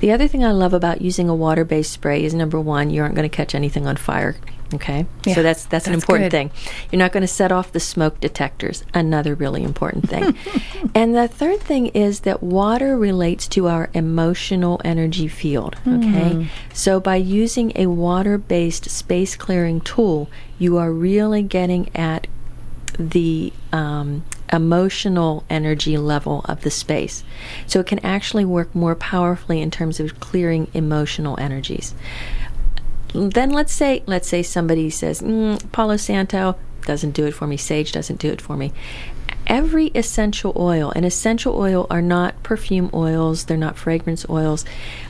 [0.00, 3.02] The other thing I love about using a water based spray is number one, you
[3.02, 4.34] aren't going to catch anything on fire.
[4.74, 5.06] Okay?
[5.24, 6.36] Yeah, so that's that's, an that's important good.
[6.36, 6.50] thing.
[6.90, 8.84] You're not going to set off the smoke detectors.
[8.94, 10.36] Another really important thing.
[10.94, 15.76] and the third thing is that water relates to our emotional energy field.
[15.86, 16.48] Okay?
[16.72, 20.28] So by using a water based space clearing tool,
[20.58, 22.26] you are really getting at
[22.98, 27.24] the um, emotional energy level of the space.
[27.66, 31.94] So it can actually work more powerfully in terms of clearing emotional energies.
[33.12, 37.56] Then let's say let's say somebody says mm, Palo Santo doesn't do it for me.
[37.56, 38.72] Sage doesn't do it for me.
[39.46, 44.64] Every essential oil, and essential oil are not perfume oils, they're not fragrance oils,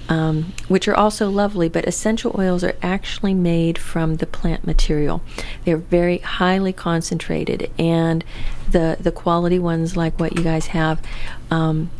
[0.08, 5.20] um, which are also lovely, but essential oils are actually made from the plant material.
[5.64, 8.24] They're very highly concentrated, and
[8.70, 11.02] the, the quality ones, like what you guys have,
[11.50, 11.90] um,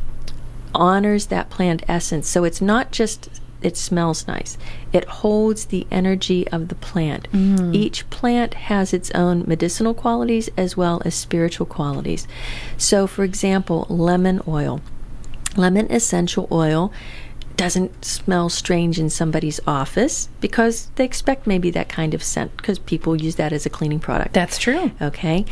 [0.74, 2.26] honors that plant essence.
[2.26, 3.28] So it's not just
[3.62, 4.56] it smells nice.
[4.92, 7.30] It holds the energy of the plant.
[7.32, 7.74] Mm.
[7.74, 12.26] Each plant has its own medicinal qualities as well as spiritual qualities.
[12.76, 14.80] So for example, lemon oil.
[15.56, 16.92] Lemon essential oil
[17.60, 22.78] doesn't smell strange in somebody's office because they expect maybe that kind of scent because
[22.78, 24.32] people use that as a cleaning product.
[24.32, 24.92] That's true.
[25.02, 25.44] Okay.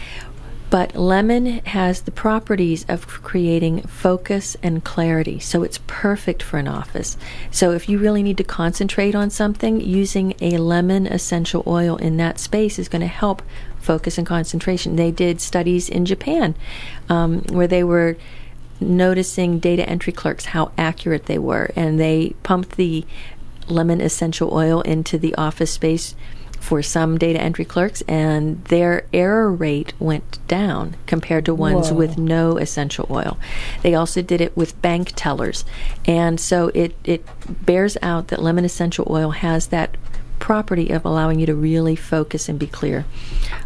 [0.70, 6.68] But lemon has the properties of creating focus and clarity, so it's perfect for an
[6.68, 7.16] office.
[7.50, 12.18] So if you really need to concentrate on something, using a lemon essential oil in
[12.18, 13.40] that space is going to help
[13.80, 14.96] focus and concentration.
[14.96, 16.54] They did studies in Japan
[17.08, 18.18] um, where they were
[18.80, 23.06] noticing data entry clerks how accurate they were, and they pumped the
[23.68, 26.14] lemon essential oil into the office space
[26.60, 31.96] for some data entry clerks, and their error rate went down compared to ones Whoa.
[31.96, 33.38] with no essential oil.
[33.82, 35.64] They also did it with bank tellers,
[36.04, 37.24] and so it it
[37.64, 39.96] bears out that lemon essential oil has that
[40.38, 43.04] property of allowing you to really focus and be clear.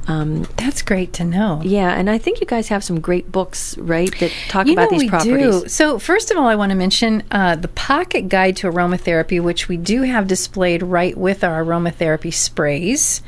[0.09, 1.61] Um, That's great to know.
[1.65, 4.91] yeah, and I think you guys have some great books, right, that talk You about
[4.91, 5.63] know these we properties.
[5.63, 5.69] do.
[5.69, 9.69] So first of all, I want to mention uh, the Pocket Guide to Aromatherapy, which
[9.69, 13.23] we do have displayed right with our aromatherapy sprays.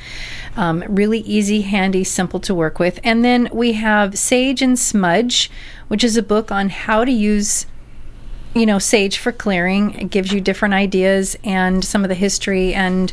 [0.56, 2.98] Um, really easy, handy, simple to work with.
[3.04, 5.50] And then we have Sage and Smudge,
[5.88, 7.66] which is a book on how to use
[8.54, 9.94] you know, sage for clearing.
[9.94, 13.12] It gives you different ideas and some of the history and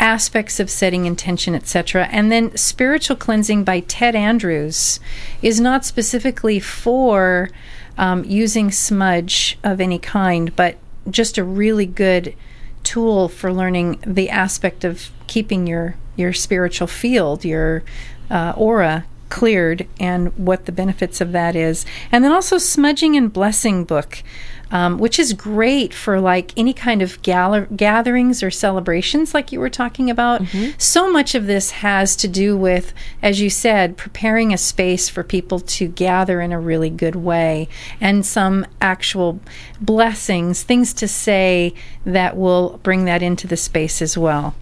[0.00, 2.08] aspects of setting intention, etc.
[2.10, 4.98] And then spiritual cleansing by Ted Andrews
[5.42, 7.50] is not specifically for
[7.98, 10.76] um, using smudge of any kind, but
[11.10, 12.34] just a really good
[12.82, 17.82] tool for learning the aspect of keeping your your spiritual field, your
[18.30, 21.84] uh, aura cleared, and what the benefits of that is.
[22.10, 24.22] And then also smudging and blessing book
[24.70, 29.60] um, which is great for like any kind of gather- gatherings or celebrations, like you
[29.60, 30.42] were talking about.
[30.76, 35.22] So much of this has to do with, as you said, preparing a space for
[35.22, 37.68] people to gather in a really good way
[38.00, 39.40] and some actual
[39.80, 44.54] blessings, things to say that will bring that into the space as well.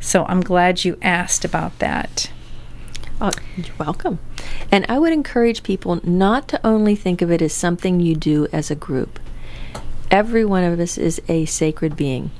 [0.00, 2.30] So I'm glad you asked about that.
[3.20, 4.18] Oh, you're welcome.
[4.72, 8.46] And I would encourage people not to only think of it as something you do
[8.50, 9.18] as a group.
[10.10, 12.30] Every one of us is a sacred being.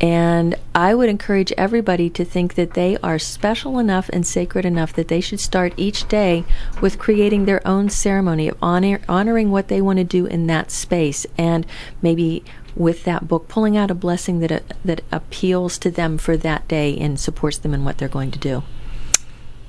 [0.00, 4.92] And I would encourage everybody to think that they are special enough and sacred enough
[4.94, 6.44] that they should start each day
[6.80, 10.72] with creating their own ceremony of honor, honoring what they want to do in that
[10.72, 11.24] space.
[11.38, 11.64] And
[12.00, 12.42] maybe
[12.74, 16.66] with that book, pulling out a blessing that, uh, that appeals to them for that
[16.66, 18.64] day and supports them in what they're going to do.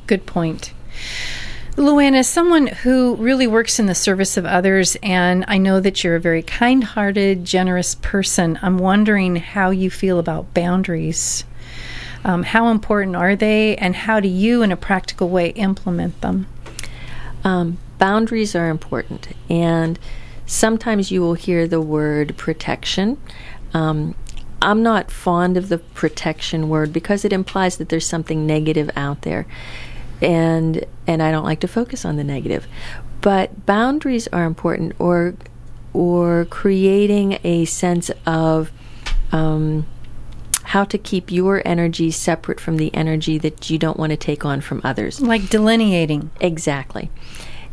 [0.07, 0.73] Good point.
[1.75, 6.03] Luann, as someone who really works in the service of others, and I know that
[6.03, 11.45] you're a very kind hearted, generous person, I'm wondering how you feel about boundaries.
[12.23, 16.45] Um, how important are they, and how do you, in a practical way, implement them?
[17.43, 19.97] Um, boundaries are important, and
[20.45, 23.17] sometimes you will hear the word protection.
[23.73, 24.13] Um,
[24.61, 29.23] I'm not fond of the protection word because it implies that there's something negative out
[29.23, 29.47] there,
[30.21, 32.67] and and I don't like to focus on the negative.
[33.21, 35.35] But boundaries are important, or
[35.93, 38.71] or creating a sense of
[39.31, 39.85] um,
[40.63, 44.43] how to keep your energy separate from the energy that you don't want to take
[44.43, 45.21] on from others.
[45.21, 46.31] Like delineating.
[46.41, 47.11] Exactly.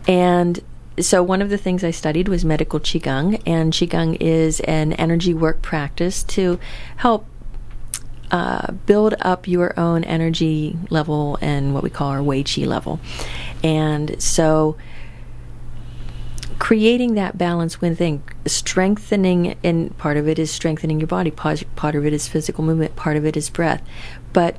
[0.06, 0.60] And
[0.98, 5.32] so one of the things I studied was medical qigong, and qigong is an energy
[5.32, 6.58] work practice to
[6.96, 7.26] help
[8.30, 13.00] uh, build up your own energy level and what we call our wei qi level.
[13.62, 14.76] And so
[16.58, 22.04] creating that balance within strengthening and part of it is strengthening your body part of
[22.04, 23.82] it is physical movement part of it is breath
[24.34, 24.56] but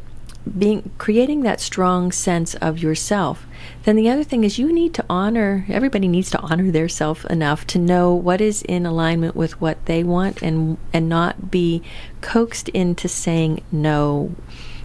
[0.58, 3.46] being creating that strong sense of yourself
[3.84, 7.26] then the other thing is you need to honor everybody needs to honor their self
[7.26, 11.82] enough to know what is in alignment with what they want and and not be
[12.22, 14.34] coaxed into saying no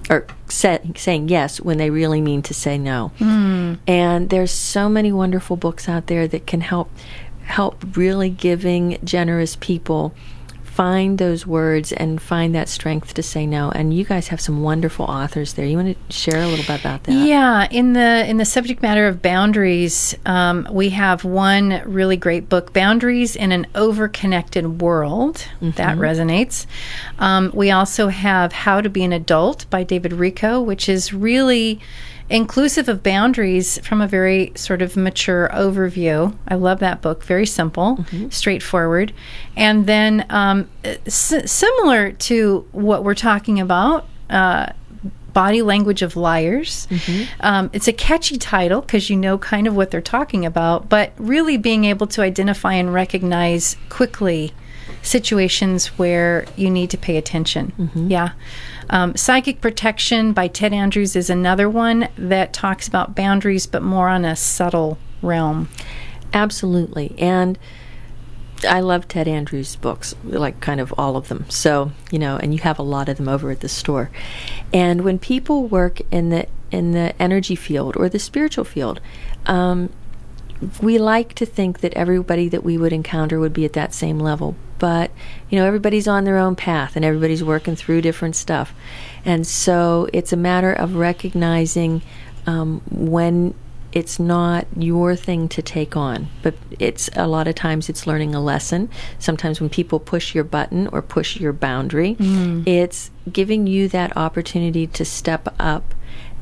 [0.08, 3.08] or say, saying yes when they really mean to say no.
[3.18, 3.74] Hmm.
[3.86, 6.90] And there's so many wonderful books out there that can help
[7.42, 10.12] help really giving generous people
[10.76, 13.70] find those words and find that strength to say no.
[13.70, 15.64] And you guys have some wonderful authors there.
[15.64, 17.12] You want to share a little bit about that?
[17.12, 22.50] Yeah, in the in the subject matter of boundaries, um, we have one really great
[22.50, 26.66] book, "Boundaries in an Overconnected World." That resonates.
[27.18, 31.80] Um, we also have "How to Be an Adult" by David Richo, which is really
[32.28, 36.34] inclusive of boundaries from a very sort of mature overview.
[36.48, 37.22] I love that book.
[37.24, 39.12] Very simple, straightforward,
[39.56, 44.06] and then um, s- similar to what we're talking about.
[44.30, 44.72] Uh,
[45.32, 46.88] Body Language of Liars.
[47.40, 51.12] Um, it's a catchy title because you know kind of what they're talking about, but
[51.18, 54.54] really being able to identify and recognize quickly
[55.02, 57.90] situations where you need to pay attention.
[58.08, 58.30] Yeah.
[58.88, 64.08] Um, Psychic Protection by Ted Andrews is another one that talks about boundaries, but more
[64.08, 65.68] on a subtle realm.
[66.32, 67.14] Absolutely.
[67.18, 67.58] And
[68.68, 71.44] I love Ted Andrews' books, like kind of all of them.
[71.48, 74.10] So, you know, and you have a lot of them over at the store.
[74.72, 79.00] And when people work in the in the energy field or the spiritual field,
[79.46, 79.90] um,
[80.80, 84.18] we like to think that everybody that we would encounter would be at that same
[84.18, 84.56] level.
[84.78, 85.10] But,
[85.50, 88.74] you know, everybody's on their own path and everybody's working through different stuff.
[89.24, 92.02] And so it's a matter of recognizing
[92.46, 93.54] um, when
[93.92, 98.34] it's not your thing to take on, but it's a lot of times it's learning
[98.34, 98.90] a lesson.
[99.18, 102.66] Sometimes when people push your button or push your boundary, mm.
[102.68, 105.94] it's giving you that opportunity to step up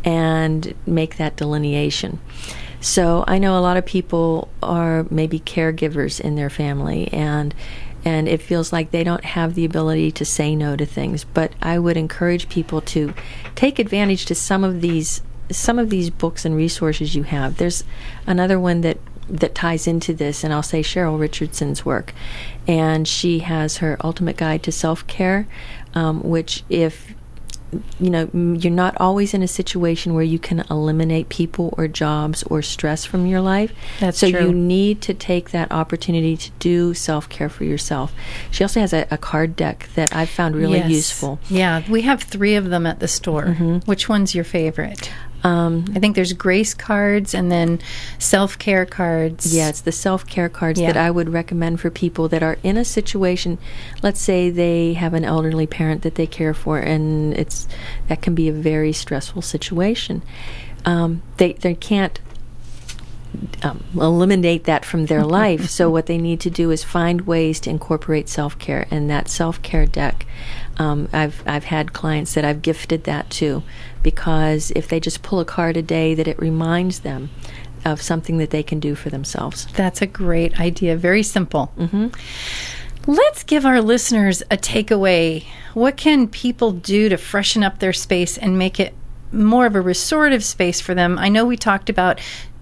[0.05, 2.19] and make that delineation.
[2.81, 7.55] So I know a lot of people are maybe caregivers in their family and
[8.05, 11.25] and it feels like they don't have the ability to say no to things.
[11.25, 13.15] But I would encourage people to
[13.55, 17.59] take advantage to some of these some of these books and resources you have.
[17.59, 17.85] There's
[18.27, 18.99] another one that
[19.29, 22.13] that ties into this, and I'll say Cheryl Richardson's work,
[22.67, 25.47] and she has her Ultimate Guide to Self Care,
[25.95, 27.15] um, which if
[28.01, 32.43] you know you're not always in a situation where you can eliminate people or jobs
[32.45, 34.41] or stress from your life That's so true.
[34.41, 38.13] you need to take that opportunity to do self-care for yourself
[38.51, 40.91] she also has a, a card deck that i've found really yes.
[40.91, 43.79] useful yeah we have three of them at the store mm-hmm.
[43.91, 45.11] which one's your favorite
[45.45, 47.79] um, I think there's grace cards and then
[48.19, 49.55] self care cards.
[49.55, 50.91] Yeah, it's the self care cards yeah.
[50.91, 53.59] that I would recommend for people that are in a situation.
[54.03, 57.69] Let's say they have an elderly parent that they care for, and it's
[58.09, 60.23] that can be a very stressful situation.
[60.87, 62.19] Um, they they can't
[63.63, 65.69] um, eliminate that from their life.
[65.69, 69.29] so what they need to do is find ways to incorporate self care, and that
[69.29, 70.25] self care deck.
[70.77, 73.63] Um, I've I've had clients that I've gifted that to
[74.03, 77.31] because if they just pull a card a day, that it reminds them
[77.85, 79.67] of something that they can do for themselves.
[79.75, 80.97] That's a great idea.
[80.97, 81.73] Very simple.
[81.79, 82.09] Mm-hmm.
[83.07, 85.45] Let's give our listeners a takeaway.
[85.75, 88.95] What can people do to freshen up their space and make it
[89.31, 91.19] more of a restorative space for them?
[91.19, 92.19] I know we talked about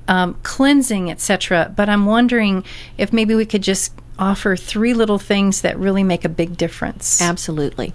[0.09, 2.65] um, cleansing, etc., but I'm wondering
[2.99, 7.21] if maybe we could just offer three little things that really make a big difference.
[7.21, 7.93] Absolutely.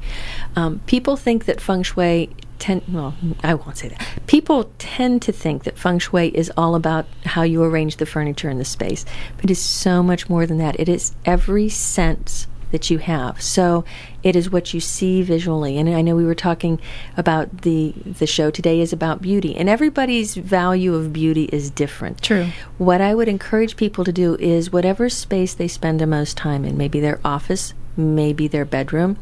[0.56, 3.14] Um, people think that feng shui tend well
[3.44, 7.44] i won't say that people tend to think that feng shui is all about how
[7.44, 9.06] you arrange the furniture in the space
[9.40, 13.42] but it's so much more than that it is every sense that you have.
[13.42, 13.86] So
[14.24, 15.78] it is what you see visually.
[15.78, 16.80] And i know we were talking
[17.16, 19.56] about the the show today is about beauty.
[19.56, 22.22] And everybody's value of beauty is different.
[22.22, 22.48] True.
[22.78, 26.66] What i would encourage people to do is whatever space they spend the most time
[26.66, 29.18] in maybe their office maybe their bedroom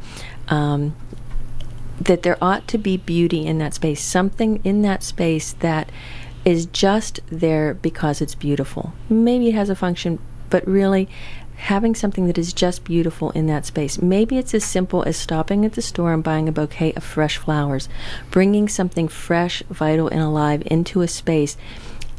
[0.50, 0.96] um,
[2.00, 5.90] that there ought to be beauty in that space, something in that space that
[6.44, 8.94] is just there because it's beautiful.
[9.10, 10.20] Maybe it has a function,
[10.50, 11.10] but really
[11.56, 14.02] having something that is just beautiful in that space.
[14.02, 17.38] Maybe it's as simple as stopping at the store and buying a bouquet of fresh
[17.38, 17.90] flowers.
[18.32, 21.58] Bringing something fresh, vital, and alive into a space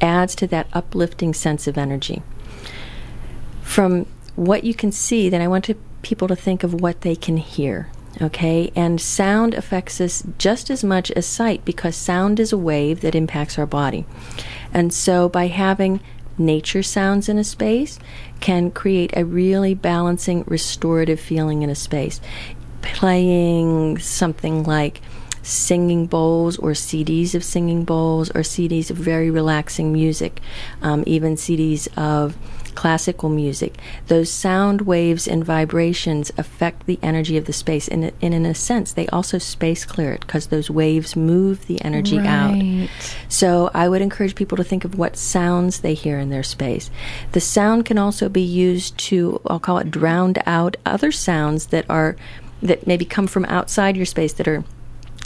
[0.00, 2.22] adds to that uplifting sense of energy.
[3.62, 7.16] From what you can see, then I want to, people to think of what they
[7.16, 7.88] can hear
[8.20, 8.72] okay?
[8.74, 13.14] And sound affects us just as much as sight because sound is a wave that
[13.14, 14.06] impacts our body.
[14.72, 16.00] And so by having
[16.38, 17.98] nature sounds in a space
[18.40, 22.20] can create a really balancing, restorative feeling in a space.
[22.82, 25.00] Playing something like
[25.42, 30.40] singing bowls or CDs of singing bowls or CDs of very relaxing music,
[30.82, 32.36] um, even CDs of
[32.76, 37.88] classical music, those sound waves and vibrations affect the energy of the space.
[37.88, 41.82] And, and in a sense, they also space clear it because those waves move the
[41.82, 42.26] energy right.
[42.26, 42.90] out.
[43.28, 46.90] So I would encourage people to think of what sounds they hear in their space.
[47.32, 51.88] The sound can also be used to, I'll call it, drown out other sounds that
[51.88, 52.16] are
[52.62, 54.64] that maybe come from outside your space that are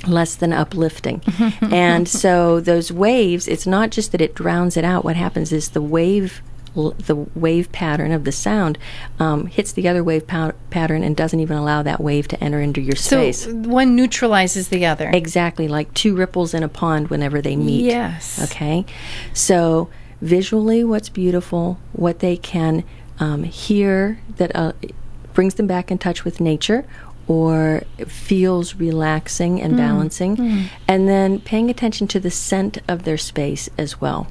[0.06, 1.22] less than uplifting.
[1.60, 5.04] and so those waves, it's not just that it drowns it out.
[5.04, 6.42] What happens is the wave
[6.74, 8.78] the wave pattern of the sound
[9.18, 12.60] um, hits the other wave pa- pattern and doesn't even allow that wave to enter
[12.60, 13.44] into your space.
[13.44, 15.10] So one neutralizes the other.
[15.12, 17.84] Exactly, like two ripples in a pond whenever they meet.
[17.84, 18.42] Yes.
[18.50, 18.86] Okay.
[19.32, 19.90] So
[20.20, 22.84] visually, what's beautiful, what they can
[23.18, 24.72] um, hear that uh,
[25.34, 26.86] brings them back in touch with nature
[27.26, 29.76] or feels relaxing and mm.
[29.76, 30.66] balancing, mm.
[30.88, 34.26] and then paying attention to the scent of their space as well.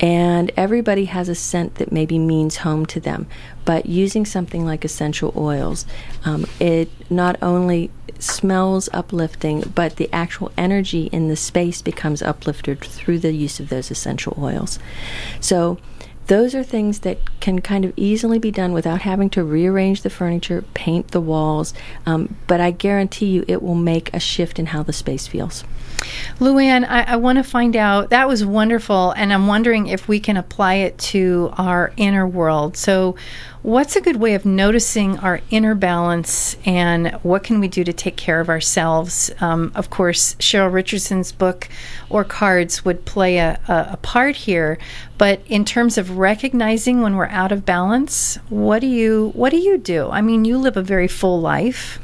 [0.00, 3.26] And everybody has a scent that maybe means home to them.
[3.64, 5.86] But using something like essential oils,
[6.24, 12.80] um, it not only smells uplifting, but the actual energy in the space becomes uplifted
[12.80, 14.78] through the use of those essential oils.
[15.40, 15.78] So,
[16.26, 20.08] those are things that can kind of easily be done without having to rearrange the
[20.08, 21.74] furniture, paint the walls.
[22.06, 25.62] Um, but I guarantee you it will make a shift in how the space feels.
[26.40, 28.10] Luann, I, I want to find out.
[28.10, 32.76] That was wonderful, and I'm wondering if we can apply it to our inner world.
[32.76, 33.16] So,
[33.62, 37.92] what's a good way of noticing our inner balance, and what can we do to
[37.92, 39.30] take care of ourselves?
[39.40, 41.68] Um, of course, Cheryl Richardson's book
[42.10, 44.78] or cards would play a, a, a part here,
[45.16, 49.58] but in terms of recognizing when we're out of balance, what do you what do
[49.58, 50.08] you do?
[50.10, 51.98] I mean, you live a very full life.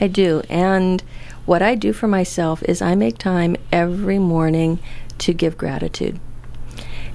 [0.00, 1.02] I do, and
[1.46, 4.78] what I do for myself is I make time every morning
[5.18, 6.20] to give gratitude.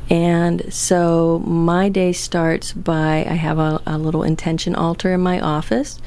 [0.09, 5.39] And so my day starts by I have a, a little intention altar in my
[5.39, 6.01] office,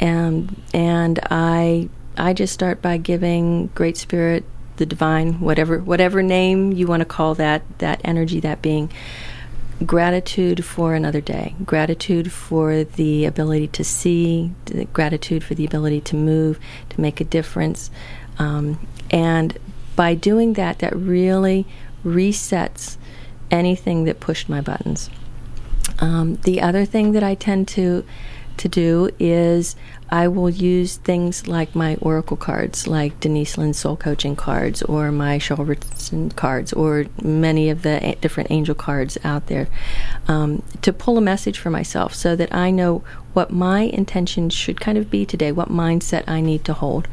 [0.00, 4.44] and and I I just start by giving Great Spirit,
[4.76, 8.90] the Divine, whatever whatever name you want to call that that energy, that being,
[9.84, 14.52] gratitude for another day, gratitude for the ability to see,
[14.92, 16.58] gratitude for the ability to move,
[16.88, 17.90] to make a difference.
[18.38, 19.58] Um, and
[19.94, 21.66] by doing that, that really
[22.04, 22.96] resets
[23.50, 25.10] anything that pushed my buttons.
[25.98, 28.04] Um, the other thing that I tend to
[28.58, 29.76] to do is
[30.08, 35.10] I will use things like my oracle cards, like Denise Linn's soul coaching cards, or
[35.10, 39.68] my Cheryl Richardson cards, or many of the a- different angel cards out there,
[40.28, 43.02] um, to pull a message for myself so that I know
[43.32, 47.08] what my intention should kind of be today, what mindset I need to hold.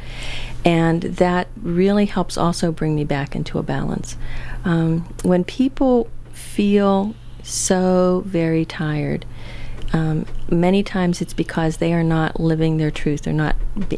[0.64, 4.16] And that really helps also bring me back into a balance.
[4.64, 9.26] Um, when people feel so very tired,
[9.94, 13.22] um, many times it's because they are not living their truth.
[13.22, 13.56] They're not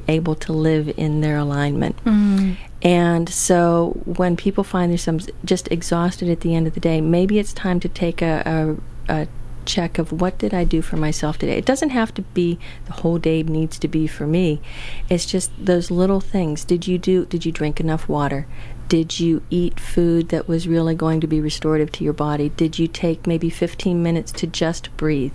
[0.08, 2.04] able to live in their alignment.
[2.04, 2.58] Mm.
[2.82, 7.40] And so when people find themselves just exhausted at the end of the day, maybe
[7.40, 8.78] it's time to take a,
[9.08, 9.28] a, a
[9.66, 11.58] check of what did I do for myself today.
[11.58, 14.62] It doesn't have to be the whole day needs to be for me.
[15.10, 16.64] It's just those little things.
[16.64, 18.48] Did you do did you drink enough water?
[18.88, 22.50] Did you eat food that was really going to be restorative to your body?
[22.50, 25.34] Did you take maybe 15 minutes to just breathe?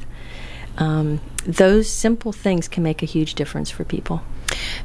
[0.78, 4.22] Um, those simple things can make a huge difference for people.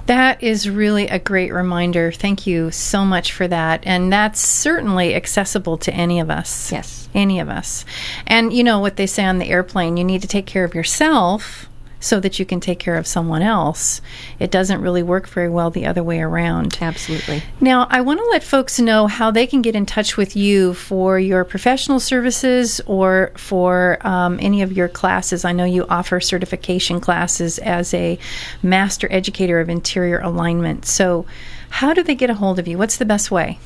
[0.06, 2.12] That is really a great reminder.
[2.12, 3.84] Thank you so much for that.
[3.86, 6.72] And that's certainly accessible to any of us.
[6.72, 7.10] Yes.
[7.14, 7.86] Any of us.
[8.28, 10.76] And you know what they say on the airplane you need to take care of
[10.76, 11.68] yourself
[12.00, 14.02] so that you can take care of someone else.
[14.40, 16.78] It doesn't really work very well the other way around.
[16.82, 17.42] Absolutely.
[17.60, 20.74] Now, I want to let folks know how they can get in touch with you
[20.74, 25.46] for your professional services or for um, any of your classes.
[25.46, 28.20] I know you offer certification classes as a
[28.62, 30.86] master educator of interior alignment.
[30.86, 31.26] So,
[31.70, 32.78] how do they get a hold of you?
[32.78, 33.60] What's the best way?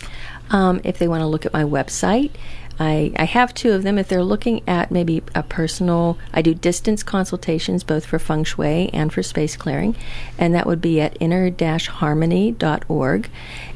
[0.49, 2.31] Um, if they want to look at my website,
[2.79, 3.97] I, I have two of them.
[3.97, 8.89] If they're looking at maybe a personal, I do distance consultations both for feng shui
[8.93, 9.95] and for space clearing,
[10.37, 11.49] and that would be at inner
[11.87, 13.29] harmony.org.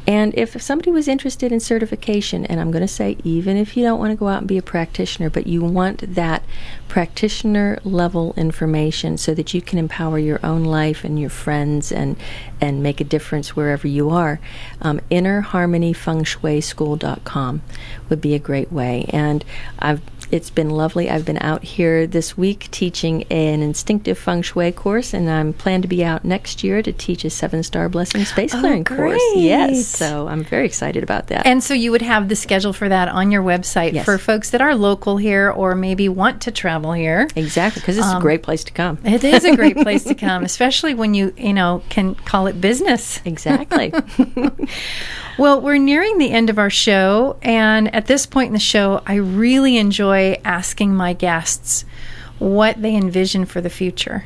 [0.05, 3.83] And if somebody was interested in certification, and I'm going to say, even if you
[3.83, 6.43] don't want to go out and be a practitioner, but you want that
[6.89, 12.17] practitioner level information so that you can empower your own life and your friends and,
[12.59, 14.41] and make a difference wherever you are,
[14.81, 17.61] um, innerharmonyfengshuischool.com
[18.09, 19.05] would be a great way.
[19.09, 19.43] And
[19.79, 20.01] I've
[20.33, 21.09] it's been lovely.
[21.11, 25.83] I've been out here this week teaching an instinctive feng shui course, and I'm planned
[25.83, 28.99] to be out next year to teach a seven star blessing space Oh, clearing course.
[29.33, 29.37] great.
[29.43, 31.45] Yes, so I'm very excited about that.
[31.45, 34.05] And so you would have the schedule for that on your website Yes.
[34.05, 37.27] for folks that are local here or maybe want to travel here.
[37.35, 38.97] exactly, because this is a Um, great place to come.
[39.05, 42.59] It is a great place to come, especially when you, you know, can call it
[42.59, 43.21] business.
[43.23, 43.93] Exactly.
[45.35, 49.01] Well, we're nearing the end of our show, and at this point in the show,
[49.07, 51.85] I really enjoy asking my guests
[52.39, 54.25] what they envision for the future.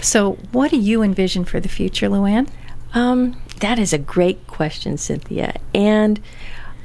[0.00, 2.48] So, what do you envision for the future, Luann?
[2.92, 5.54] Um, that is a great question, Cynthia.
[5.74, 6.20] And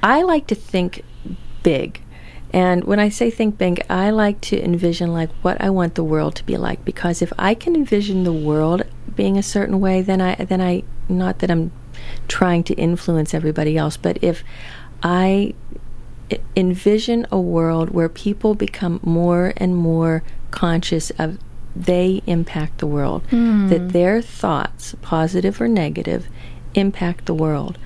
[0.02, 1.04] I like to think
[1.64, 2.02] big.
[2.52, 6.04] And when I say think big, I like to envision like what I want the
[6.04, 6.84] world to be like.
[6.84, 8.84] Because if I can envision the world
[9.16, 11.72] being a certain way, then I then I not that I'm
[12.28, 14.44] trying to influence everybody else, but if
[15.04, 15.54] I
[16.56, 21.38] envision a world where people become more and more conscious of
[21.76, 23.68] they impact the world, hmm.
[23.70, 26.28] that their thoughts, positive or negative,
[26.74, 27.78] impact the world.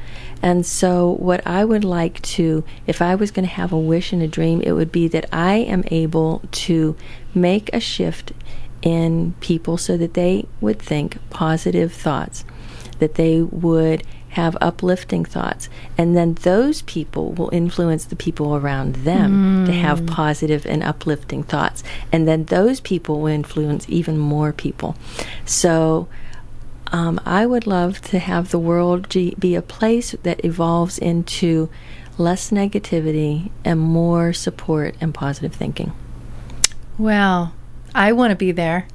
[0.41, 4.11] And so, what I would like to, if I was going to have a wish
[4.11, 6.95] and a dream, it would be that I am able to
[7.33, 8.33] make a shift
[8.81, 12.43] in people so that they would think positive thoughts,
[12.99, 14.03] that they would
[14.33, 15.69] have uplifting thoughts.
[15.97, 21.43] And then those people will influence the people around them to have positive and uplifting
[21.43, 21.83] thoughts.
[22.11, 24.95] And then those people will influence even more people.
[25.45, 26.07] So
[26.87, 31.69] um, I would love to have the world be a place that evolves into
[32.17, 35.91] less negativity and more support and positive thinking.
[36.97, 37.53] Well,
[37.93, 38.87] I want to be there.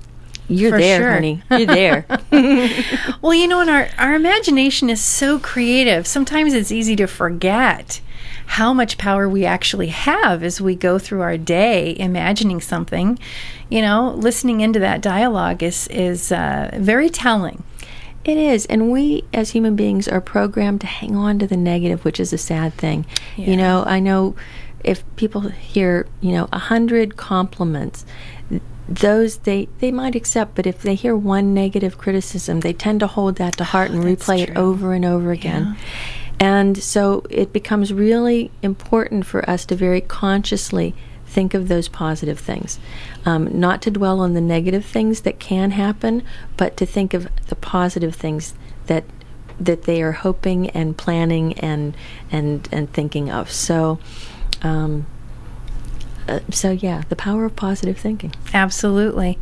[0.49, 1.13] You're For there, sure.
[1.13, 1.43] honey.
[1.51, 2.07] You're there.
[3.21, 6.07] Well, you know, and our, our imagination is so creative.
[6.07, 8.01] Sometimes it's easy to forget
[8.47, 13.19] how much power we actually have as we go through our day imagining something.
[13.69, 17.65] You know, listening into that dialogue is, is uh, very telling.
[18.25, 22.05] It is, and we as human beings are programmed to hang on to the negative,
[22.05, 23.05] which is a sad thing.
[23.37, 23.51] Yeah.
[23.51, 24.37] You know, I know
[24.85, 28.07] if people hear, you know, a hundred compliments,
[28.89, 33.07] those they they might accept, but if they hear one negative criticism, they tend to
[33.07, 35.77] hold that to heart and Oh, that's replay it over and over again.
[36.41, 40.95] And so it becomes really important for us to very consciously
[41.27, 42.79] think of those positive things.
[43.27, 46.23] Um, not to dwell on the negative things that can happen,
[46.57, 48.55] but to think of the positive things
[48.87, 49.05] that
[49.61, 51.97] that they are hoping and planning and
[52.31, 53.51] and and thinking of.
[53.51, 53.99] So
[54.63, 55.07] um,
[56.29, 58.35] uh, so yeah, the power of positive thinking.
[58.55, 59.39] Absolutely.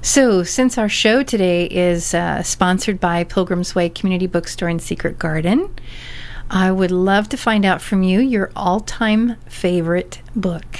[0.00, 5.18] So, since our show today is uh, sponsored by Pilgrim's Way Community Bookstore and Secret
[5.18, 5.70] Garden,
[6.50, 10.78] I would love to find out from you your all time favorite book.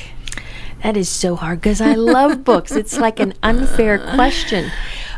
[0.85, 2.71] That is so hard because I love books.
[2.73, 4.71] It's like an unfair question.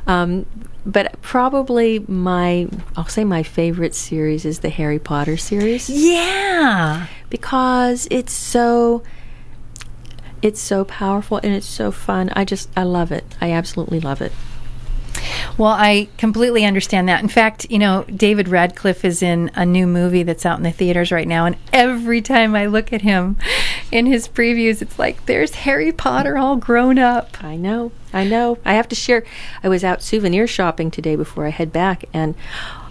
[0.06, 0.46] Um,
[0.86, 2.66] but probably my,
[2.96, 7.06] I'll say my favorite series is the Harry Potter series Yeah.
[7.28, 9.02] because it's so,
[10.42, 12.30] it's so powerful and it's so fun.
[12.34, 13.24] I just, I love it.
[13.40, 14.32] I absolutely love it.
[15.58, 17.22] Well, I completely understand that.
[17.22, 20.70] In fact, you know, David Radcliffe is in a new movie that's out in the
[20.70, 23.36] theaters right now, and every time I look at him
[23.90, 27.42] in his previews, it's like there's Harry Potter all grown up.
[27.42, 28.58] I know, I know.
[28.64, 29.24] I have to share.
[29.62, 32.34] I was out souvenir shopping today before I head back, and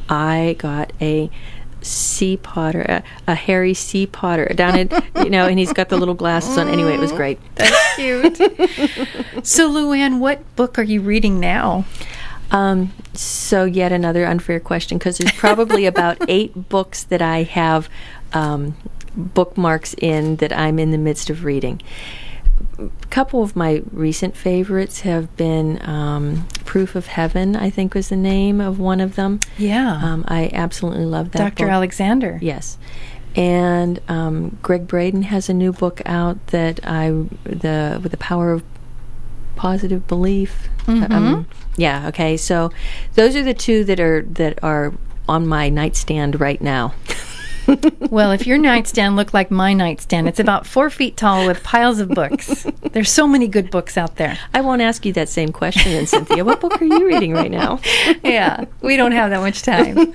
[0.07, 1.31] I got a
[1.81, 5.97] sea potter, a, a Harry sea potter down in, you know, and he's got the
[5.97, 6.67] little glasses on.
[6.67, 7.39] Anyway, it was great.
[7.55, 8.37] That's cute.
[9.43, 11.85] so, Luann, what book are you reading now?
[12.51, 17.89] Um, so yet another unfair question because there's probably about eight books that I have
[18.33, 18.75] um,
[19.15, 21.81] bookmarks in that I'm in the midst of reading.
[22.79, 28.09] A couple of my recent favorites have been um, Proof of Heaven, I think was
[28.09, 29.39] the name of one of them.
[29.57, 29.99] Yeah.
[30.01, 31.65] Um, I absolutely love that Dr.
[31.65, 31.71] book.
[31.71, 32.39] Alexander.
[32.41, 32.77] Yes.
[33.35, 37.09] And um, Gregg Braden has a new book out that I
[37.43, 38.63] the with the power of
[39.55, 40.69] positive belief.
[40.87, 42.07] Um, yeah.
[42.07, 42.37] Okay.
[42.37, 42.71] So
[43.13, 44.93] those are the two that are that are
[45.27, 46.93] on my nightstand right now.
[48.09, 51.99] Well, if your nightstand looked like my nightstand, it's about four feet tall with piles
[51.99, 52.65] of books.
[52.91, 54.37] There's so many good books out there.
[54.51, 56.43] I won't ask you that same question, then, Cynthia.
[56.43, 57.79] What book are you reading right now?
[58.23, 60.13] yeah, we don't have that much time.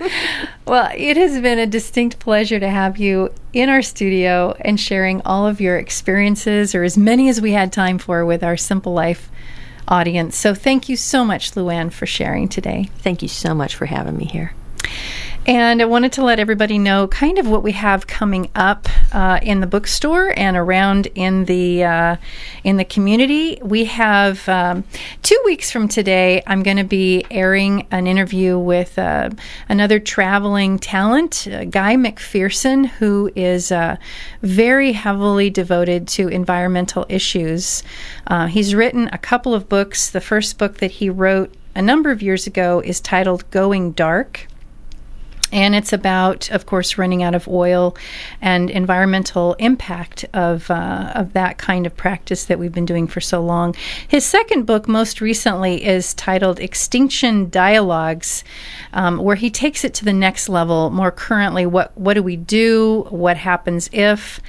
[0.66, 5.22] Well, it has been a distinct pleasure to have you in our studio and sharing
[5.22, 8.92] all of your experiences, or as many as we had time for, with our Simple
[8.92, 9.30] Life
[9.86, 10.36] audience.
[10.36, 12.90] So thank you so much, Luann, for sharing today.
[12.98, 14.55] Thank you so much for having me here.
[15.47, 19.40] And I wanted to let everybody know kind of what we have coming up uh,
[19.42, 22.16] in the bookstore and around in the uh,
[22.62, 23.59] in the community.
[23.61, 24.84] We have um,
[25.22, 26.42] two weeks from today.
[26.47, 29.30] I'm going to be airing an interview with uh,
[29.68, 33.99] another traveling talent, uh, Guy McPherson, who is uh,
[34.40, 37.82] very heavily devoted to environmental issues.
[38.28, 40.09] Uh, he's written a couple of books.
[40.09, 44.47] The first book that he wrote a number of years ago is titled Going Dark
[45.55, 47.96] and it's about, of course, running out of oil
[48.42, 53.20] and environmental impact of uh, of that kind of practice that we've been doing for
[53.20, 53.74] so long.
[54.09, 58.42] His second book, most recently, is titled Extinction Dialogues,
[58.92, 60.90] um, where he takes it to the next level.
[60.90, 63.07] More currently, what what do we do?
[63.11, 64.40] What happens if?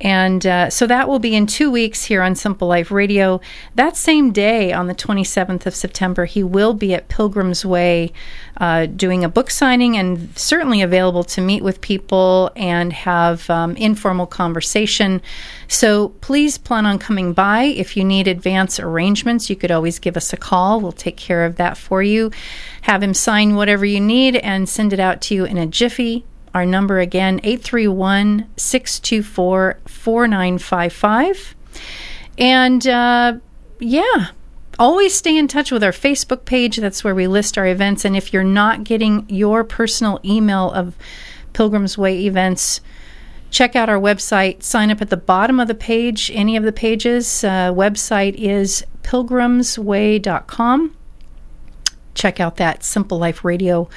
[0.00, 3.40] And uh, so that will be in two weeks here on Simple Life Radio.
[3.74, 8.12] That same day, on the 27th of September, he will be at Pilgrim's Way
[8.56, 13.76] uh, doing a book signing and certainly available to meet with people and have um,
[13.76, 15.20] informal conversation.
[15.68, 17.64] So please plan on coming by.
[17.64, 20.80] If you need advance arrangements, you could always give us a call.
[20.80, 22.30] We'll take care of that for you.
[22.82, 26.24] Have him sign whatever you need and send it out to you in a jiffy.
[26.54, 31.54] Our number again, 831 624 4955.
[32.38, 33.34] And uh,
[33.78, 34.28] yeah,
[34.78, 36.78] always stay in touch with our Facebook page.
[36.78, 38.04] That's where we list our events.
[38.04, 40.96] And if you're not getting your personal email of
[41.52, 42.80] Pilgrim's Way events,
[43.50, 44.62] check out our website.
[44.62, 47.44] Sign up at the bottom of the page, any of the pages.
[47.44, 50.96] Uh, website is pilgrimsway.com.
[52.14, 53.88] Check out that Simple Life Radio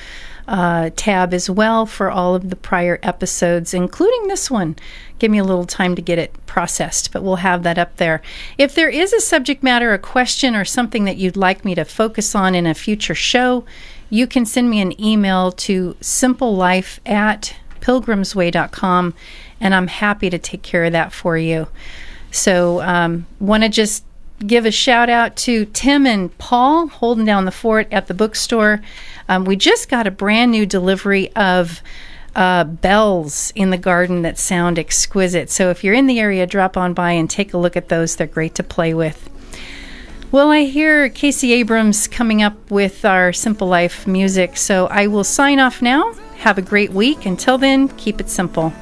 [0.48, 4.76] uh, tab as well for all of the prior episodes, including this one.
[5.20, 8.22] Give me a little time to get it processed, but we'll have that up there.
[8.58, 11.86] If there is a subject matter, a question, or something that you'd like me to
[11.86, 13.64] focus on in a future show,
[14.10, 19.14] you can send me an email to simplelife at pilgrimsway.com,
[19.60, 21.68] and I'm happy to take care of that for you.
[22.32, 24.04] So, um, want to just
[24.48, 28.82] give a shout out to Tim and Paul holding down the fort at the bookstore.
[29.30, 31.82] Um, we just got a brand new delivery of
[32.36, 35.50] uh, bells in the garden that sound exquisite.
[35.50, 38.16] So if you're in the area, drop on by and take a look at those.
[38.16, 39.30] They're great to play with.
[40.32, 45.24] Well, I hear Casey Abrams coming up with our Simple Life music, so I will
[45.24, 46.14] sign off now.
[46.38, 47.28] Have a great week.
[47.28, 48.74] Until then, keep it simple.